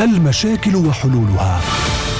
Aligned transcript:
المشاكل 0.00 0.76
وحلولها. 0.76 1.60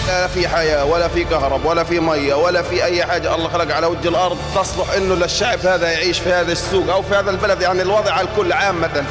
لا 0.07 0.27
في 0.27 0.49
حياة 0.49 0.85
ولا 0.85 1.09
في 1.09 1.25
كهرب 1.25 1.65
ولا 1.65 1.85
في 1.85 2.01
مية 2.01 2.35
ولا 2.35 2.63
في 2.63 2.85
أي 2.85 3.07
حاجة 3.07 3.35
الله 3.35 3.49
خلق 3.49 3.75
على 3.75 3.87
وجه 3.87 4.09
الأرض 4.09 4.39
تصلح 4.55 4.93
إنه 4.97 5.15
للشعب 5.15 5.59
هذا 5.59 5.93
يعيش 5.93 6.19
في 6.19 6.33
هذا 6.33 6.53
السوق 6.53 6.93
أو 6.93 7.03
في 7.03 7.15
هذا 7.15 7.31
البلد. 7.31 7.63
يعني 7.63 7.83
الوضع 7.83 8.13
على 8.13 8.29
الكل 8.29 8.53
عامة 8.53 9.05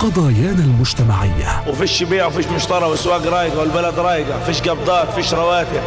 قضايانا 0.00 0.64
المجتمعية. 0.64 1.62
وفيش 1.66 2.02
بيع 2.02 2.26
وفيش 2.26 2.46
مشترى 2.46 2.84
والسواق 2.84 3.26
رايقة 3.26 3.58
والبلد 3.58 3.98
رايقة 3.98 4.44
فيش 4.46 4.60
قبضات 4.60 5.08
فيش 5.14 5.34
رواتب. 5.34 5.82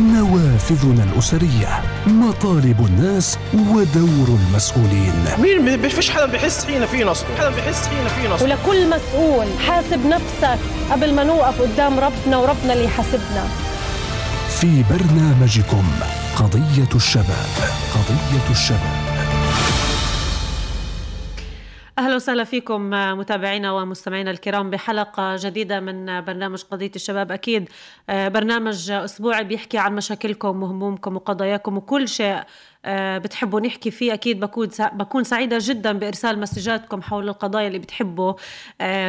نوافذنا 0.00 1.04
الأسرية 1.04 1.82
مطالب 2.06 2.86
الناس 2.86 3.38
ودور 3.54 4.28
المسؤولين. 4.28 5.12
مين 5.38 5.80
ما 5.82 5.88
فيش 5.88 6.10
حدا 6.10 6.26
بيحس 6.26 6.64
حين 6.64 6.86
في 6.86 7.04
نصب 7.04 7.24
حدا 7.38 7.50
بيحس 7.50 7.86
حين 7.86 8.08
في 8.08 8.28
نصب. 8.28 8.44
ولكل 8.44 8.90
مسؤول 8.90 9.46
حاسب 9.66 10.06
نفسك 10.06 10.58
قبل 10.90 11.14
ما 11.14 11.24
نوقف 11.24 11.60
قدام 11.60 11.98
ربنا 11.98 12.36
وربنا 12.36 12.72
اللي 12.72 12.84
يحاسبنا. 12.84 13.44
في 14.60 14.84
برنامجكم 14.90 15.84
قضية 16.36 16.88
الشباب 16.94 17.48
قضية 17.94 18.50
الشباب. 18.50 18.97
أهلا 21.98 22.14
وسهلا 22.14 22.44
فيكم 22.44 22.90
متابعينا 23.18 23.72
ومستمعينا 23.72 24.30
الكرام 24.30 24.70
بحلقة 24.70 25.36
جديدة 25.36 25.80
من 25.80 26.20
برنامج 26.20 26.62
قضية 26.62 26.90
الشباب. 26.96 27.32
أكيد 27.32 27.68
برنامج 28.08 28.90
أسبوعي 28.90 29.44
بيحكي 29.44 29.78
عن 29.78 29.94
مشاكلكم 29.94 30.62
وهمومكم 30.62 31.16
وقضاياكم 31.16 31.76
وكل 31.76 32.08
شيء 32.08 32.42
بتحبوا 33.18 33.60
نحكي 33.60 33.90
فيه. 33.90 34.14
أكيد 34.14 34.40
بكون 34.40 34.68
بكون 34.92 35.24
سعيدة 35.24 35.58
جدا 35.60 35.92
بإرسال 35.92 36.40
مسجاتكم 36.40 37.02
حول 37.02 37.28
القضايا 37.28 37.66
اللي 37.66 37.78
بتحبوا 37.78 38.32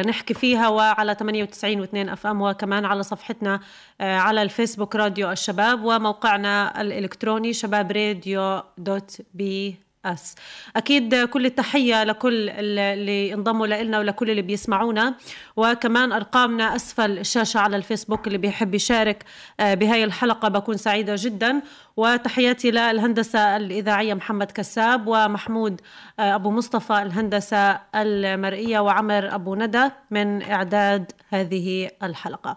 نحكي 0.02 0.34
فيها 0.34 0.68
وعلى 0.68 1.14
98 1.14 1.86
و2 1.86 2.10
FM 2.12 2.42
وكمان 2.42 2.84
على 2.84 3.02
صفحتنا 3.02 3.60
على 4.00 4.42
الفيسبوك 4.42 4.96
راديو 4.96 5.30
الشباب 5.30 5.84
وموقعنا 5.84 6.80
الإلكتروني 6.80 7.52
شباب 7.52 7.92
radio 7.92 8.62
dot 8.78 9.16
PS. 9.34 10.34
أكيد 10.76 11.24
كل 11.24 11.46
التحية 11.46 12.04
لكل 12.04 12.50
اللي 12.50 13.34
انضموا 13.34 13.66
لنا 13.66 13.98
ولكل 13.98 14.30
اللي 14.30 14.42
بيسمعونا. 14.42 15.14
وكمان 15.56 16.12
أرقامنا 16.12 16.76
أسفل 16.76 17.18
الشاشة 17.18 17.60
على 17.60 17.76
الفيسبوك 17.76 18.26
اللي 18.26 18.38
بيحب 18.38 18.74
يشارك 18.74 19.24
بهاي 19.60 20.04
الحلقة 20.04 20.48
بكون 20.48 20.76
سعيدة 20.76 21.14
جدا. 21.18 21.62
وتحياتي 21.96 22.70
للهندسة 22.70 23.56
الإذاعية 23.56 24.14
محمد 24.14 24.50
كساب 24.50 25.06
ومحمود 25.06 25.80
أبو 26.18 26.50
مصطفى 26.50 27.02
الهندسة 27.02 27.80
المرئية 27.94 28.80
وعمر 28.80 29.34
أبو 29.34 29.54
ندى 29.54 29.88
من 30.10 30.42
إعداد 30.42 31.12
هذه 31.28 31.90
الحلقة. 32.02 32.54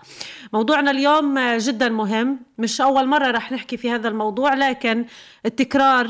موضوعنا 0.53 0.91
اليوم 0.91 1.39
جدا 1.57 1.89
مهم. 1.89 2.39
مش 2.57 2.81
أول 2.81 3.07
مرة 3.07 3.31
رح 3.31 3.51
نحكي 3.51 3.77
في 3.77 3.91
هذا 3.91 4.07
الموضوع 4.07 4.53
لكن 4.53 5.05
التكرار 5.45 6.07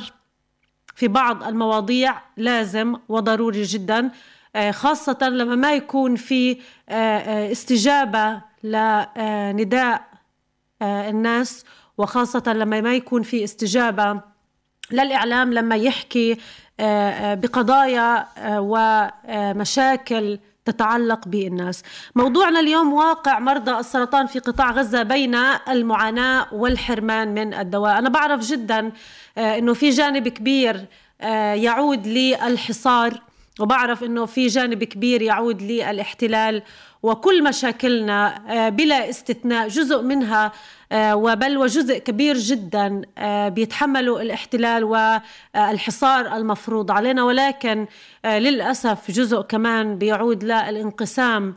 في 0.96 1.08
بعض 1.08 1.44
المواضيع 1.44 2.16
لازم 2.38 2.96
وضروري 3.10 3.64
جدا 3.64 4.12
خاصة 4.72 5.18
لما 5.22 5.56
ما 5.56 5.74
يكون 5.74 6.16
في 6.16 6.58
استجابة 7.52 8.42
لنداء 8.64 10.02
الناس 10.82 11.66
وخاصة 11.98 12.44
لما 12.54 12.82
ما 12.82 12.96
يكون 12.96 13.24
في 13.24 13.44
استجابة 13.44 14.22
للإعلام 14.92 15.54
لما 15.54 15.76
يحكي 15.76 16.38
بقضايا 17.36 18.28
ومشاكل 18.60 20.40
تتعلق 20.66 21.28
بالناس. 21.28 21.84
موضوعنا 22.16 22.60
اليوم 22.60 22.94
واقع 22.94 23.40
مرضى 23.40 23.72
السرطان 23.72 24.26
في 24.26 24.40
قطاع 24.40 24.72
غزة 24.72 25.04
بين 25.04 25.36
المعاناة 25.70 26.48
والحرمان 26.52 27.34
من 27.34 27.54
الدواء. 27.54 27.98
أنا 27.98 28.10
بعرف 28.10 28.42
جدا 28.42 28.92
أنه 29.38 29.74
في 29.74 29.90
جانب 29.90 30.28
كبير 30.28 30.86
يعود 31.56 32.08
للحصار 32.08 33.22
وبعرف 33.60 34.04
أنه 34.04 34.26
في 34.26 34.48
جانب 34.48 34.84
كبير 34.84 35.22
يعود 35.22 35.62
للاحتلال 35.62 36.64
وكل 37.04 37.44
مشاكلنا 37.44 38.40
بلا 38.70 39.10
استثناء 39.10 39.68
جزء 39.68 40.02
منها 40.02 40.52
وبل 40.96 41.58
وجزء 41.58 41.98
كبير 41.98 42.38
جدا 42.38 43.02
بيتحملوا 43.50 44.22
الاحتلال 44.22 44.84
والحصار 44.84 46.36
المفروض 46.36 46.92
علينا. 46.92 47.24
ولكن 47.24 47.88
للأسف 48.26 49.12
جزء 49.12 49.42
كمان 49.42 49.98
بيعود 49.98 50.44
للانقسام 50.44 51.56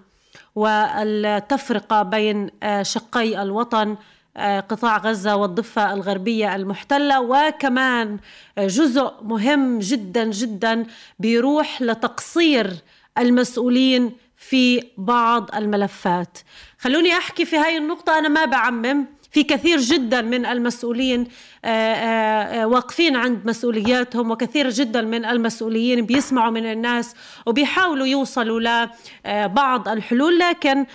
والتفرقة 0.55 2.03
بين 2.03 2.51
شقي 2.83 3.43
الوطن 3.43 3.97
قطاع 4.69 4.97
غزة 4.97 5.37
والضفة 5.37 5.93
الغربية 5.93 6.57
المحتلة 6.57 7.21
وكمان 7.21 8.19
جزء 8.59 9.13
مهم 9.23 9.79
جدا 9.79 10.25
جدا 10.25 10.87
بيروح 11.19 11.83
لتقصير 11.83 12.73
المسؤولين 13.19 14.13
في 14.37 14.83
بعض 14.99 15.55
الملفات. 15.55 16.39
خلوني 16.79 17.13
أحكي 17.13 17.45
في 17.45 17.57
هاي 17.57 17.77
النقطة 17.77 18.19
أنا 18.19 18.29
ما 18.29 18.45
بعمم. 18.45 19.07
في 19.37 19.43
كثير 19.43 19.79
جدا 19.79 20.23
من 20.23 20.47
المسؤولين 20.47 21.25
واقفين 22.65 23.17
عند 23.17 23.47
مسؤولياتهم 23.47 24.31
وكثير 24.31 24.71
جدا 24.71 25.03
من 25.03 25.25
المسؤولين 25.25 26.07
بيسمعوا 26.07 26.51
من 26.51 26.73
الناس 26.73 27.15
وبيحاولوا 27.47 28.07
يوصلوا 28.07 28.87
لبعض 29.25 29.89
الحلول. 29.89 30.39
لكن 30.39 30.87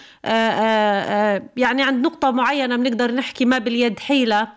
يعني 1.58 1.84
عند 1.84 2.06
نقطة 2.06 2.32
معينة 2.32 2.76
بنقدر 2.76 3.12
نحكي 3.12 3.46
ما 3.46 3.58
باليد 3.58 4.00
حيلة 4.00 4.48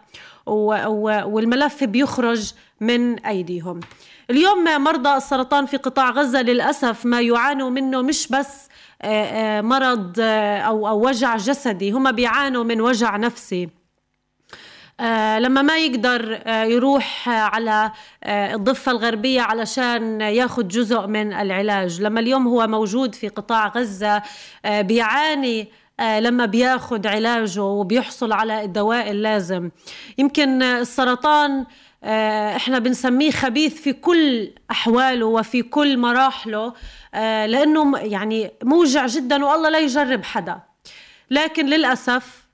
والملف 0.46 1.84
بيخرج 1.84 2.52
من 2.80 3.18
أيديهم. 3.18 3.80
اليوم 4.30 4.64
مرضى 4.64 5.16
السرطان 5.16 5.66
في 5.66 5.76
قطاع 5.76 6.10
غزة 6.10 6.42
للأسف 6.42 7.06
ما 7.06 7.20
يعانوا 7.20 7.70
منه 7.70 8.02
مش 8.02 8.28
بس 8.28 8.68
مرض 9.62 10.12
أو, 10.20 10.88
أو 10.88 11.08
وجع 11.08 11.36
جسدي. 11.36 11.90
هم 11.90 12.12
بيعانوا 12.12 12.64
من 12.64 12.80
وجع 12.80 13.16
نفسي. 13.16 13.68
لما 15.38 15.62
ما 15.62 15.78
يقدر 15.78 16.42
يروح 16.46 17.28
على 17.28 17.92
الضفة 18.26 18.92
الغربية 18.92 19.40
علشان 19.40 20.20
ياخد 20.20 20.68
جزء 20.68 21.06
من 21.06 21.32
العلاج. 21.32 22.02
لما 22.02 22.20
اليوم 22.20 22.48
هو 22.48 22.66
موجود 22.66 23.14
في 23.14 23.28
قطاع 23.28 23.68
غزة 23.68 24.22
بيعاني 24.66 25.68
لما 26.00 26.46
بياخد 26.46 27.06
علاجه 27.06 27.62
وبيحصل 27.62 28.32
على 28.32 28.64
الدواء 28.64 29.10
اللازم. 29.10 29.70
يمكن 30.18 30.62
السرطان 30.62 31.66
إحنا 32.56 32.78
بنسميه 32.78 33.30
خبيث 33.30 33.74
في 33.74 33.92
كل 33.92 34.50
أحواله 34.70 35.26
وفي 35.26 35.62
كل 35.62 35.98
مراحله 35.98 36.72
لأنه 37.46 37.98
يعني 37.98 38.50
موجع 38.62 39.06
جدا 39.06 39.44
والله 39.44 39.68
لا 39.68 39.78
يجرب 39.78 40.24
حدا. 40.24 40.60
لكن 41.30 41.66
للأسف 41.66 42.44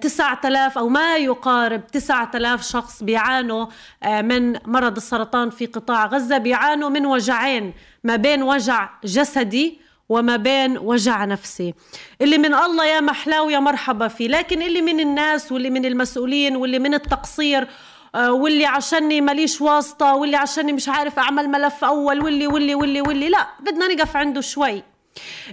تسعة 0.00 0.40
آلاف 0.44 0.78
أو 0.78 0.88
ما 0.88 1.16
يقارب 1.16 1.86
تسعة 1.86 2.30
آلاف 2.34 2.62
شخص 2.68 3.02
بيعانوا 3.02 3.66
من 4.06 4.52
مرض 4.64 4.96
السرطان 4.96 5.50
في 5.50 5.66
قطاع 5.66 6.06
غزة 6.06 6.38
بيعانوا 6.38 6.88
من 6.88 7.06
وجعين 7.06 7.72
ما 8.04 8.16
بين 8.16 8.42
وجع 8.42 8.88
جسدي 9.04 9.80
وما 10.08 10.36
بين 10.36 10.78
وجع 10.78 11.24
نفسي. 11.24 11.74
اللي 12.22 12.38
من 12.38 12.54
الله 12.54 12.86
يا 12.86 13.00
محلاو 13.00 13.50
يا 13.50 13.58
مرحبا 13.58 14.08
فيه 14.08 14.28
لكن 14.28 14.62
اللي 14.62 14.82
من 14.82 15.00
الناس 15.00 15.52
واللي 15.52 15.70
من 15.70 15.84
المسؤولين 15.86 16.56
واللي 16.56 16.78
من 16.78 16.94
التقصير 16.94 17.68
واللي 18.16 18.66
عشاني 18.66 19.20
ماليش 19.20 19.60
واسطة 19.60 20.14
واللي 20.14 20.36
عشاني 20.36 20.72
مش 20.72 20.88
عارف 20.88 21.18
أعمل 21.18 21.48
ملف 21.48 21.84
أول 21.84 22.22
واللي 22.22 22.46
واللي 22.46 22.74
واللي 22.74 23.00
واللي 23.00 23.28
لا 23.28 23.46
بدنا 23.60 23.86
نقف 23.94 24.16
عنده 24.16 24.40
شوي. 24.40 24.82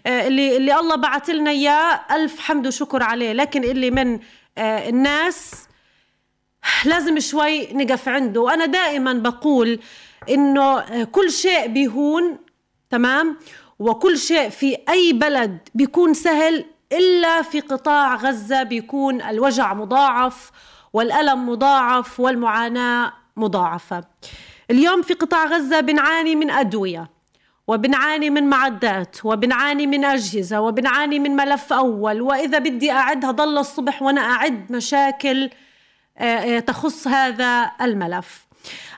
اللي 0.08 0.58
اللي 0.58 0.80
الله 0.80 0.96
بعت 0.96 1.30
لنا 1.30 1.52
إياه 1.52 2.02
ألف 2.12 2.40
حمد 2.40 2.68
وشكر 2.68 3.04
عليه. 3.04 3.34
لكن 3.34 3.64
اللي 3.64 3.92
من 3.92 4.20
الناس 4.58 5.68
لازم 6.86 7.20
شوي 7.20 7.74
نقف 7.74 8.10
عنده. 8.10 8.42
وأنا 8.42 8.66
دائما 8.66 9.14
بقول 9.14 9.80
إنه 10.30 11.04
كل 11.04 11.32
شيء 11.32 11.68
بيهون 11.68 12.38
تمام؟ 12.90 13.38
وكل 13.80 14.18
شيء 14.18 14.50
في 14.50 14.78
أي 14.90 15.14
بلد 15.14 15.58
بيكون 15.76 16.14
سهل 16.14 16.66
إلا 16.92 17.42
في 17.42 17.60
قطاع 17.60 18.16
غزة 18.16 18.64
بيكون 18.64 19.22
الوجع 19.22 19.74
مضاعف. 19.74 20.52
والألم 20.94 21.50
مضاعف 21.50 22.20
والمعاناة 22.20 23.14
مضاعفة. 23.38 24.04
اليوم 24.72 25.02
في 25.02 25.14
قطاع 25.14 25.46
غزة 25.46 25.80
بنعاني 25.80 26.36
من 26.36 26.50
أدوية 26.52 27.10
وبنعاني 27.68 28.30
من 28.30 28.44
معدات 28.50 29.26
وبنعاني 29.26 29.88
من 29.88 30.06
أجهزة 30.06 30.62
وبنعاني 30.62 31.20
من 31.20 31.36
ملف 31.36 31.74
أول 31.74 32.22
وإذا 32.22 32.60
بدي 32.60 32.92
أعدها 32.92 33.32
ضل 33.32 33.58
الصبح 33.58 34.02
وأنا 34.02 34.22
أعد 34.22 34.72
مشاكل 34.72 35.50
تخص 36.68 37.08
هذا 37.08 37.72
الملف. 37.82 38.48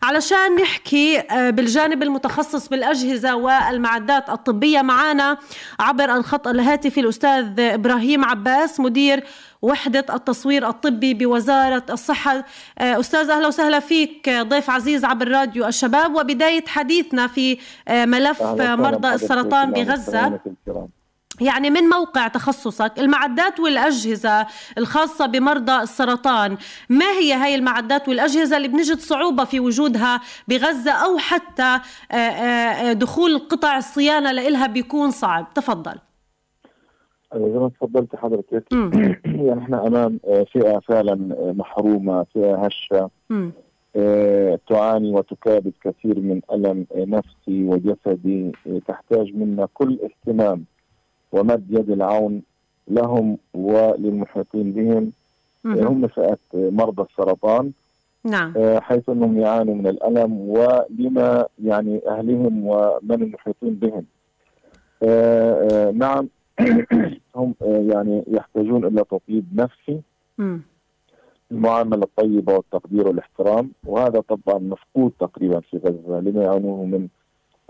علشان 0.03 0.55
نحكي 0.55 1.19
آه، 1.19 1.49
بالجانب 1.49 2.03
المتخصص 2.03 2.69
بالأجهزة 2.69 3.35
والمعدات 3.35 4.29
الطبية 4.29 4.81
معنا 4.81 5.37
عبر 5.79 6.15
الخط 6.15 6.47
الهاتفي 6.47 6.99
الأستاذ 6.99 7.59
إبراهيم 7.59 8.25
عباس 8.25 8.79
مدير 8.79 9.23
وحدة 9.61 10.05
التصوير 10.15 10.69
الطبي 10.69 11.13
بوزارة 11.13 11.83
الصحة. 11.89 12.45
آه، 12.79 12.99
أستاذ 12.99 13.29
أهلا 13.29 13.47
وسهلا 13.47 13.79
فيك 13.79 14.29
ضيف 14.29 14.69
عزيز 14.69 15.05
عبر 15.05 15.27
راديو 15.27 15.67
الشباب. 15.67 16.15
وبداية 16.15 16.65
حديثنا 16.67 17.27
في 17.27 17.57
آه، 17.87 18.05
ملف 18.05 18.41
مرضى 18.41 19.13
السرطان 19.13 19.71
بغزة. 19.71 20.39
يعني 21.41 21.69
من 21.69 21.81
موقع 21.81 22.27
تخصصك 22.27 22.91
المعدات 22.99 23.59
والأجهزة 23.59 24.47
الخاصة 24.77 25.25
بمرضى 25.25 25.81
السرطان. 25.81 26.57
ما 26.89 27.05
هي 27.05 27.33
هاي 27.33 27.55
المعدات 27.55 28.09
والأجهزة 28.09 28.57
اللي 28.57 28.67
بنجد 28.67 28.97
صعوبة 28.97 29.43
في 29.43 29.59
وجودها 29.59 30.21
بغزة 30.47 30.91
أو 30.91 31.17
حتى 31.17 31.79
آه، 32.11 32.15
آه، 32.15 32.93
دخول 32.93 33.39
قطع 33.39 33.77
الصيانة 33.77 34.31
لإلها 34.31 34.67
بيكون 34.67 35.11
صعب؟ 35.11 35.47
تفضل. 35.55 35.95
زي 37.35 37.59
ما 37.59 37.69
تفضلت 37.69 38.15
حضرتك. 38.15 38.63
يعني 39.25 39.59
إحنا 39.59 39.87
أمام 39.87 40.19
آه، 40.25 40.45
فئة 40.53 40.79
فعلا 40.79 41.35
محرومة 41.57 42.25
فئة 42.33 42.55
هشة. 42.55 43.09
تعاني 44.69 45.11
وتكابد 45.11 45.73
كثير 45.83 46.19
من 46.19 46.41
ألم 46.51 46.85
نفسي 46.95 47.63
وجسدي. 47.63 48.51
تحتاج 48.87 49.35
منا 49.35 49.67
كل 49.73 49.99
اهتمام. 50.03 50.65
ومد 51.35 51.65
يد 51.69 51.89
العون 51.89 52.41
لهم 52.87 53.37
وللمحيطين 53.53 54.71
بهم. 54.71 55.11
هم 55.65 56.07
فئة 56.07 56.37
مرضى 56.53 57.01
السرطان. 57.01 57.71
نعم. 58.23 58.53
آه، 58.57 58.79
حيث 58.79 59.09
أنهم 59.09 59.39
يعانوا 59.39 59.75
من 59.75 59.87
الألم 59.87 60.31
ولما 60.49 61.45
يعني 61.63 62.01
أهلهم 62.07 62.67
ومن 62.67 63.23
المحيطين 63.23 63.73
بهم. 63.73 64.05
آه، 65.03 65.67
آه، 65.71 65.91
نعم. 65.91 66.27
هم 67.35 67.55
يعني 67.61 68.23
يحتاجون 68.27 68.85
إلى 68.85 69.03
تطيب 69.11 69.45
نفسي. 69.55 70.01
المعاملة 71.51 72.03
الطيبة 72.03 72.53
والتقدير 72.53 73.07
والاحترام. 73.07 73.71
وهذا 73.83 74.19
طبعا 74.19 74.59
مفقود 74.59 75.11
تقريبا 75.19 75.59
في 75.59 75.77
غزة 75.77 76.19
لما 76.19 76.43
يعانوه 76.43 76.85
من 76.85 77.07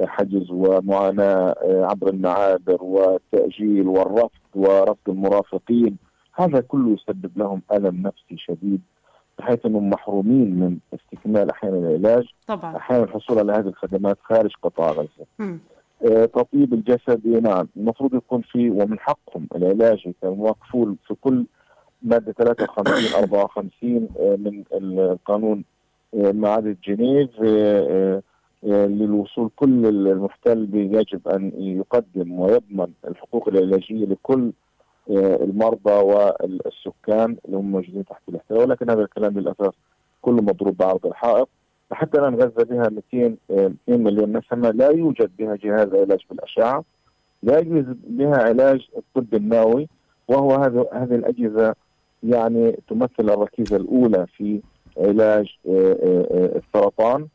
حجز 0.03 0.51
ومعاناة 0.51 1.55
آه، 1.63 1.85
عبر 1.85 2.09
المعابر 2.09 2.83
والتاجيل 2.83 3.87
والرفض 3.87 4.29
ورفض 4.55 4.97
المرافقين. 5.09 5.97
هذا 6.33 6.61
كله 6.61 6.89
يسبب 6.93 7.31
لهم 7.37 7.61
ألم 7.71 8.01
نفسي 8.01 8.37
شديد 8.37 8.81
بحيث 9.39 9.65
أنهم 9.65 9.89
محرومين 9.89 10.59
من 10.59 10.77
استكمال 10.93 11.51
أحيانا 11.51 11.77
العلاج 11.77 12.25
طبعا. 12.47 12.77
أحيانا 12.77 13.03
الحصول 13.03 13.39
على 13.39 13.51
هذه 13.53 13.67
الخدمات 13.67 14.17
خارج 14.23 14.51
قطاع 14.63 14.91
غزة. 14.91 15.25
آه 16.05 16.25
تطيب 16.25 16.73
الجسد 16.73 17.27
نعم 17.27 17.67
المفروض 17.77 18.13
يكون 18.13 18.41
في 18.41 18.69
ومن 18.69 18.99
حقهم 18.99 19.47
العلاج 19.55 20.11
مكفول 20.23 20.95
في 21.07 21.13
كل 21.21 21.45
مادة 22.01 22.31
53 22.31 23.23
54 23.23 24.07
آه 24.19 24.35
من 24.35 24.63
القانون 24.73 25.63
آه 26.13 26.31
معاهده 26.31 26.77
جنيف 26.83 27.29
آه 27.45 28.21
للوصول 28.63 29.49
كل 29.55 29.85
المحتل 29.85 30.69
يجب 30.73 31.27
أن 31.27 31.51
يقدم 31.57 32.39
ويضمن 32.39 32.87
الحقوق 33.07 33.47
العلاجية 33.47 34.05
لكل 34.05 34.51
آه، 35.11 35.43
المرضى 35.43 35.91
والسكان 35.91 37.37
اللي 37.45 37.57
هم 37.57 37.71
موجودين 37.71 38.05
تحت 38.05 38.21
الاحتلال. 38.29 38.59
ولكن 38.59 38.89
هذا 38.89 39.01
الكلام 39.01 39.39
للأسف 39.39 39.73
كله 40.21 40.41
مضروب 40.41 40.77
بعرض 40.77 41.05
الحائط. 41.05 41.49
حتى 41.91 42.19
الآن 42.19 42.35
غزة 42.35 42.63
بها 42.63 42.89
200 42.89 43.01
2 43.11 43.37
آه، 43.51 43.71
مليون 43.87 44.37
نسمة 44.37 44.71
لا 44.71 44.89
يوجد 44.89 45.31
بها 45.39 45.55
جهاز 45.55 45.93
علاج 45.93 46.19
بالأشعة. 46.29 46.83
لا 47.43 47.59
يوجد 47.59 47.97
بها 48.07 48.37
علاج 48.37 48.87
الطب 48.97 49.33
النووي. 49.33 49.87
وهو 50.27 50.55
هذا 50.55 50.85
هذه 50.93 51.15
الأجهزة 51.15 51.75
يعني 52.23 52.79
تمثل 52.89 53.29
الركيزة 53.29 53.75
الأولى 53.75 54.27
في 54.37 54.61
علاج 54.97 55.57
آه، 55.69 56.51
السرطان 56.55 57.21
آه، 57.21 57.27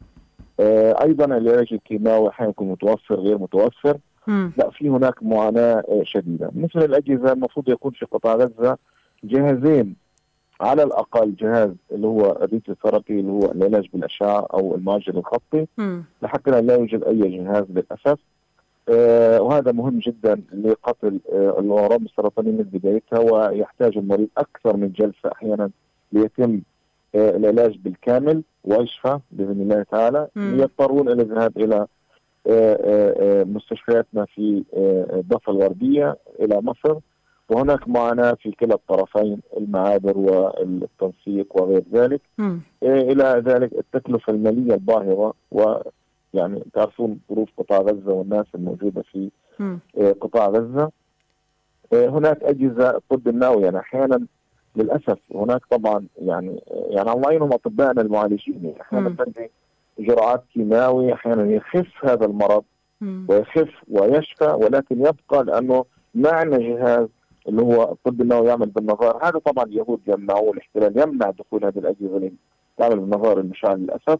أيضا 1.02 1.24
العلاج 1.24 1.68
الكيماوي 1.72 2.28
أحيانا 2.28 2.50
يكون 2.50 2.68
متوفر 2.68 3.14
غير 3.14 3.38
متوفر. 3.38 3.96
م. 4.26 4.48
لا 4.56 4.70
في 4.70 4.88
هناك 4.88 5.22
معاناة 5.22 5.82
آه، 5.88 6.02
شديدة. 6.04 6.50
مثل 6.56 6.84
الأجهزة 6.84 7.32
المفروض 7.32 7.68
يكون 7.68 7.90
في 7.92 8.06
قطاع 8.06 8.34
غزة 8.34 8.76
جهازين. 9.24 9.96
على 10.60 10.82
الأقل 10.82 11.34
جهاز 11.34 11.70
اللي 11.92 12.06
هو 12.06 12.38
الريت 12.42 12.68
الثيرابي 12.68 13.20
اللي 13.20 13.32
هو 13.32 13.50
العلاج 13.52 13.88
بالأشعة 13.92 14.46
أو 14.54 14.74
المعجل 14.74 15.16
الخطي. 15.18 15.66
لحتى 16.22 16.50
لا 16.60 16.74
يوجد 16.74 17.04
أي 17.04 17.18
جهاز 17.38 17.64
للأسف. 17.70 18.18
آه 18.88 19.40
وهذا 19.42 19.72
مهم 19.72 19.98
جدا 19.98 20.40
لقتل 20.64 21.20
آه 21.32 21.56
الاورام 21.60 22.04
السرطانيه 22.04 22.50
من 22.50 22.62
بدايتها 22.72 23.18
ويحتاج 23.18 23.98
المريض 23.98 24.28
أكثر 24.38 24.76
من 24.76 24.92
جلسة 24.92 25.32
أحيانا 25.32 25.70
ليتم 26.12 26.52
آه 26.52 26.60
العلاج 27.14 27.78
بالكامل 27.78 28.42
ويشفى 28.64 29.18
بإذن 29.30 29.62
الله 29.62 29.82
تعالى 29.82 30.28
يضطرون 30.36 31.08
إلى 31.08 31.22
الذهاب 31.22 31.58
إلى 31.58 31.86
آه، 32.46 32.78
آه، 32.84 33.40
آه، 33.40 33.44
مستشفياتنا 33.44 34.24
في 34.24 34.64
الضفه 35.12 35.52
الغربية 35.52 36.16
إلى 36.40 36.60
مصر. 36.60 36.98
وهناك 37.48 37.88
معاناة 37.88 38.32
في 38.32 38.50
كلا 38.50 38.74
الطرفين 38.74 39.40
المعابر 39.56 40.18
والتنسيق 40.18 41.62
وغير 41.62 41.82
ذلك. 41.92 42.20
إلى 42.82 43.42
ذلك 43.46 43.72
التكلفة 43.72 44.32
المالية 44.32 44.74
الباهظه 44.74 45.34
ويعني 45.50 46.62
تعرفون 46.74 47.18
ظروف 47.30 47.48
قطاع 47.58 47.78
غزة 47.78 48.12
والناس 48.12 48.46
الموجودة 48.54 49.02
في 49.02 49.30
قطاع 50.20 50.48
غزة. 50.48 50.90
هناك 51.92 52.42
أجهزة 52.42 52.90
الطب 52.90 53.28
النووي 53.28 53.64
يعني 53.64 53.78
أحيانا 53.78 54.26
للأسف 54.76 55.18
هناك 55.34 55.60
طبعا 55.70 56.06
يعني 56.22 56.60
يعني 56.70 57.12
الله 57.12 57.28
يعينهم 57.30 57.52
اطبائنا 57.52 58.02
المعالجين. 58.02 58.60
يعني 58.64 58.80
أحيانا 58.80 59.08
تنتهي 59.18 59.48
جرعات 59.98 60.44
كيماوي 60.54 61.12
أحيانا 61.12 61.50
يخف 61.52 62.04
هذا 62.04 62.24
المرض 62.26 62.64
ويخف 63.28 63.70
ويشفى 63.90 64.44
ولكن 64.44 65.00
يبقى 65.00 65.44
لأنه 65.44 65.84
ما 66.14 66.30
عندنا 66.30 66.58
جهاز 66.58 67.08
اللي 67.48 67.62
هو 67.62 67.82
الطب 67.92 68.20
النووي 68.20 68.48
يعمل 68.48 68.66
بالنظار. 68.66 69.18
هذا 69.24 69.38
طبعا 69.38 69.64
اليهود 69.64 70.00
يمنعوه 70.06 70.42
والاحتلال 70.42 70.98
يمنع 70.98 71.30
دخول 71.30 71.64
هذه 71.64 71.78
الأجهزة 71.78 72.16
اللي 72.16 72.32
تعمل 72.78 72.98
بالنظائر 73.00 73.40
المشعة 73.40 73.78
للأسف. 73.78 74.18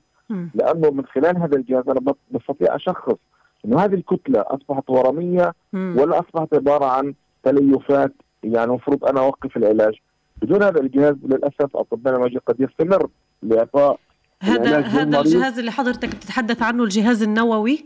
لأنه 0.55 0.91
من 0.91 1.07
خلال 1.07 1.39
هذا 1.39 1.57
الجهاز 1.57 1.89
أنا 1.89 2.15
بستطيع 2.31 2.75
أشخص 2.77 3.17
إنه 3.65 3.79
هذه 3.81 3.95
الكتلة 3.95 4.45
أصبحت 4.47 4.91
ورمية 4.91 5.55
ولا 5.73 6.19
أصبحت 6.21 6.55
عبارة 6.55 6.85
عن 6.85 7.15
تليفات. 7.43 8.13
يعني 8.45 8.71
المفروض 8.71 9.05
أنا 9.05 9.21
أوقف 9.21 9.57
العلاج. 9.57 9.95
بدون 10.43 10.63
هذا 10.63 10.81
الجهاز 10.81 11.15
للأسف 11.25 11.77
اطباء 11.77 12.15
العلاج 12.15 12.39
قد 12.39 12.61
يستمر 12.61 13.09
لإعطاء 13.43 13.99
هذا 14.43 14.81
هذا 14.81 15.21
الجهاز 15.21 15.59
اللي 15.59 15.71
حضرتك 15.71 16.09
بتتحدث 16.09 16.63
عنه 16.63 16.85
الجهاز 16.85 17.23
النووي؟ 17.23 17.85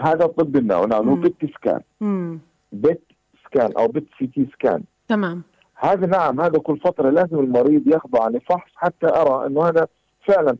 هذا 0.00 0.24
الطب 0.24 0.56
النووي 0.56 0.86
نعم 0.86 1.08
هو 1.08 1.14
PET 1.14 1.34
scan. 1.54 1.80
PET 2.72 3.02
scan 3.44 3.72
أو 3.72 3.88
PET 3.88 4.06
CT 4.18 4.46
scan. 4.52 4.82
تمام. 5.08 5.42
هذا 5.74 6.06
نعم 6.06 6.40
هذا 6.40 6.58
كل 6.58 6.78
فترة 6.78 7.10
لازم 7.10 7.38
المريض 7.38 7.88
يخضع 7.88 8.28
لفحص 8.28 8.70
حتى 8.76 9.06
أرى 9.06 9.46
إنه 9.46 9.68
هذا 9.68 9.86
فعلا 10.26 10.56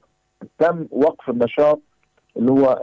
تم 0.59 0.87
وقف 0.91 1.31
النشاط 1.31 1.81
اللي 2.37 2.53
هو 2.53 2.83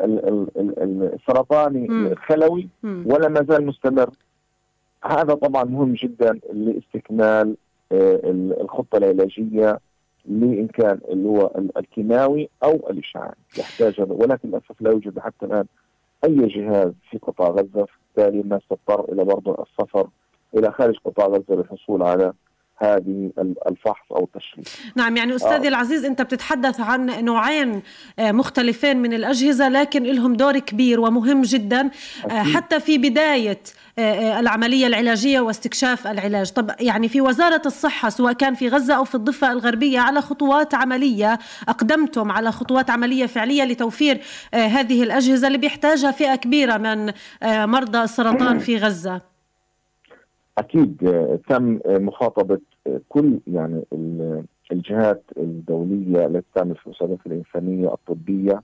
السرطاني 0.57 1.85
الخلوي 1.85 2.67
ولا 2.83 3.27
ما 3.27 3.45
زال 3.49 3.65
مستمر. 3.65 4.09
هذا 5.03 5.33
طبعا 5.33 5.63
مهم 5.63 5.93
جدا 5.93 6.39
لاستكمال 6.53 7.55
الخطة 7.91 8.97
العلاجية 8.97 9.79
لأن 10.25 10.67
كان 10.67 10.99
اللي 11.09 11.29
هو 11.29 11.51
الكيماوي 11.77 12.49
أو 12.63 12.89
الإشعاعي. 12.89 13.35
يحتاج 13.57 13.93
ولكن 13.99 14.49
للأسف 14.49 14.81
لا 14.81 14.91
يوجد 14.91 15.19
حتى 15.19 15.45
الآن 15.45 15.65
أي 16.23 16.47
جهاز 16.47 16.91
في 17.09 17.17
قطاع 17.17 17.49
غزة. 17.49 17.87
بالتالي 18.15 18.41
الناس 18.41 18.61
تضطر 18.69 19.13
إلى 19.13 19.23
برضه 19.23 19.63
السفر 19.63 20.07
إلى 20.57 20.71
خارج 20.71 20.97
قطاع 21.05 21.27
غزة 21.27 21.55
للحصول 21.55 22.03
على 22.03 22.33
هذه 22.81 23.31
الفحص 23.67 24.11
أو 24.11 24.23
التشخيص. 24.23 24.77
نعم 24.95 25.17
يعني 25.17 25.35
أستاذي 25.35 25.65
آه. 25.65 25.69
العزيز 25.69 26.05
أنت 26.05 26.21
بتتحدث 26.21 26.79
عن 26.79 27.25
نوعين 27.25 27.81
آه، 28.19 28.31
مختلفين 28.31 28.97
من 28.97 29.13
الأجهزة 29.13 29.69
لكن 29.69 30.03
لهم 30.03 30.33
دور 30.35 30.59
كبير 30.59 30.99
ومهم 30.99 31.41
جدا 31.41 31.81
آه، 31.81 32.41
أكيد. 32.41 32.55
حتى 32.55 32.79
في 32.79 32.97
بداية 32.97 33.59
آه، 33.99 34.39
العملية 34.39 34.87
العلاجية 34.87 35.39
واستكشاف 35.39 36.07
العلاج، 36.07 36.51
طب 36.51 36.71
يعني 36.79 37.09
في 37.09 37.21
وزارة 37.21 37.61
الصحة 37.65 38.09
سواء 38.09 38.33
كان 38.33 38.53
في 38.53 38.69
غزة 38.69 38.93
أو 38.93 39.03
في 39.03 39.15
الضفة 39.15 39.51
الغربية 39.51 39.99
على 39.99 40.21
خطوات 40.21 40.73
عملية 40.73 41.39
أقدمتم 41.67 42.31
على 42.31 42.51
خطوات 42.51 42.89
عملية 42.89 43.25
فعلية 43.25 43.63
لتوفير 43.63 44.21
هذه 44.53 45.03
الأجهزة 45.03 45.47
اللي 45.47 45.57
بيحتاجها 45.57 46.11
فئة 46.11 46.35
كبيرة 46.35 46.77
من 46.77 47.11
مرضى 47.43 48.03
السرطان 48.03 48.59
في 48.59 48.77
غزة. 48.77 49.36
أكيد 50.57 50.97
تم 51.49 51.79
مخاطبة 51.85 52.59
كل 53.09 53.39
يعني 53.47 53.83
الجهات 54.71 55.23
الدولية 55.37 56.25
التي 56.25 56.45
تعمل 56.55 56.75
في 56.75 56.85
المساعدات 56.85 57.19
الإنسانية 57.25 57.93
الطبية. 57.93 58.61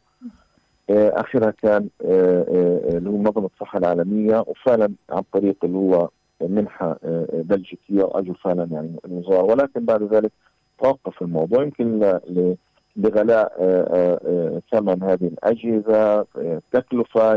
آه، 0.90 1.22
آخرها 1.22 1.52
كان 1.52 1.90
آه، 2.06 2.46
آه، 2.50 2.98
اللي 2.98 3.10
هو 3.10 3.18
منظمة 3.18 3.50
الصحة 3.54 3.80
العالمية 3.80 4.44
وفعلا 4.48 4.94
عن 5.10 5.24
طريق 5.34 5.56
اللي 5.64 5.78
هو 5.78 6.10
منحة 6.42 6.98
بلجيكية 7.34 8.04
واجوا 8.04 8.34
فعلا 8.34 8.68
يعني 8.72 8.96
الوزاره 9.06 9.44
ولكن 9.44 9.86
بعد 9.86 10.04
ذلك 10.04 10.32
توقف 10.80 11.22
الموضوع. 11.22 11.64
يمكن 11.64 12.20
لغلاء 12.98 13.54
ثمن 14.72 15.04
هذه 15.04 15.28
الأجهزة 15.28 16.26
تكلفة 16.72 17.36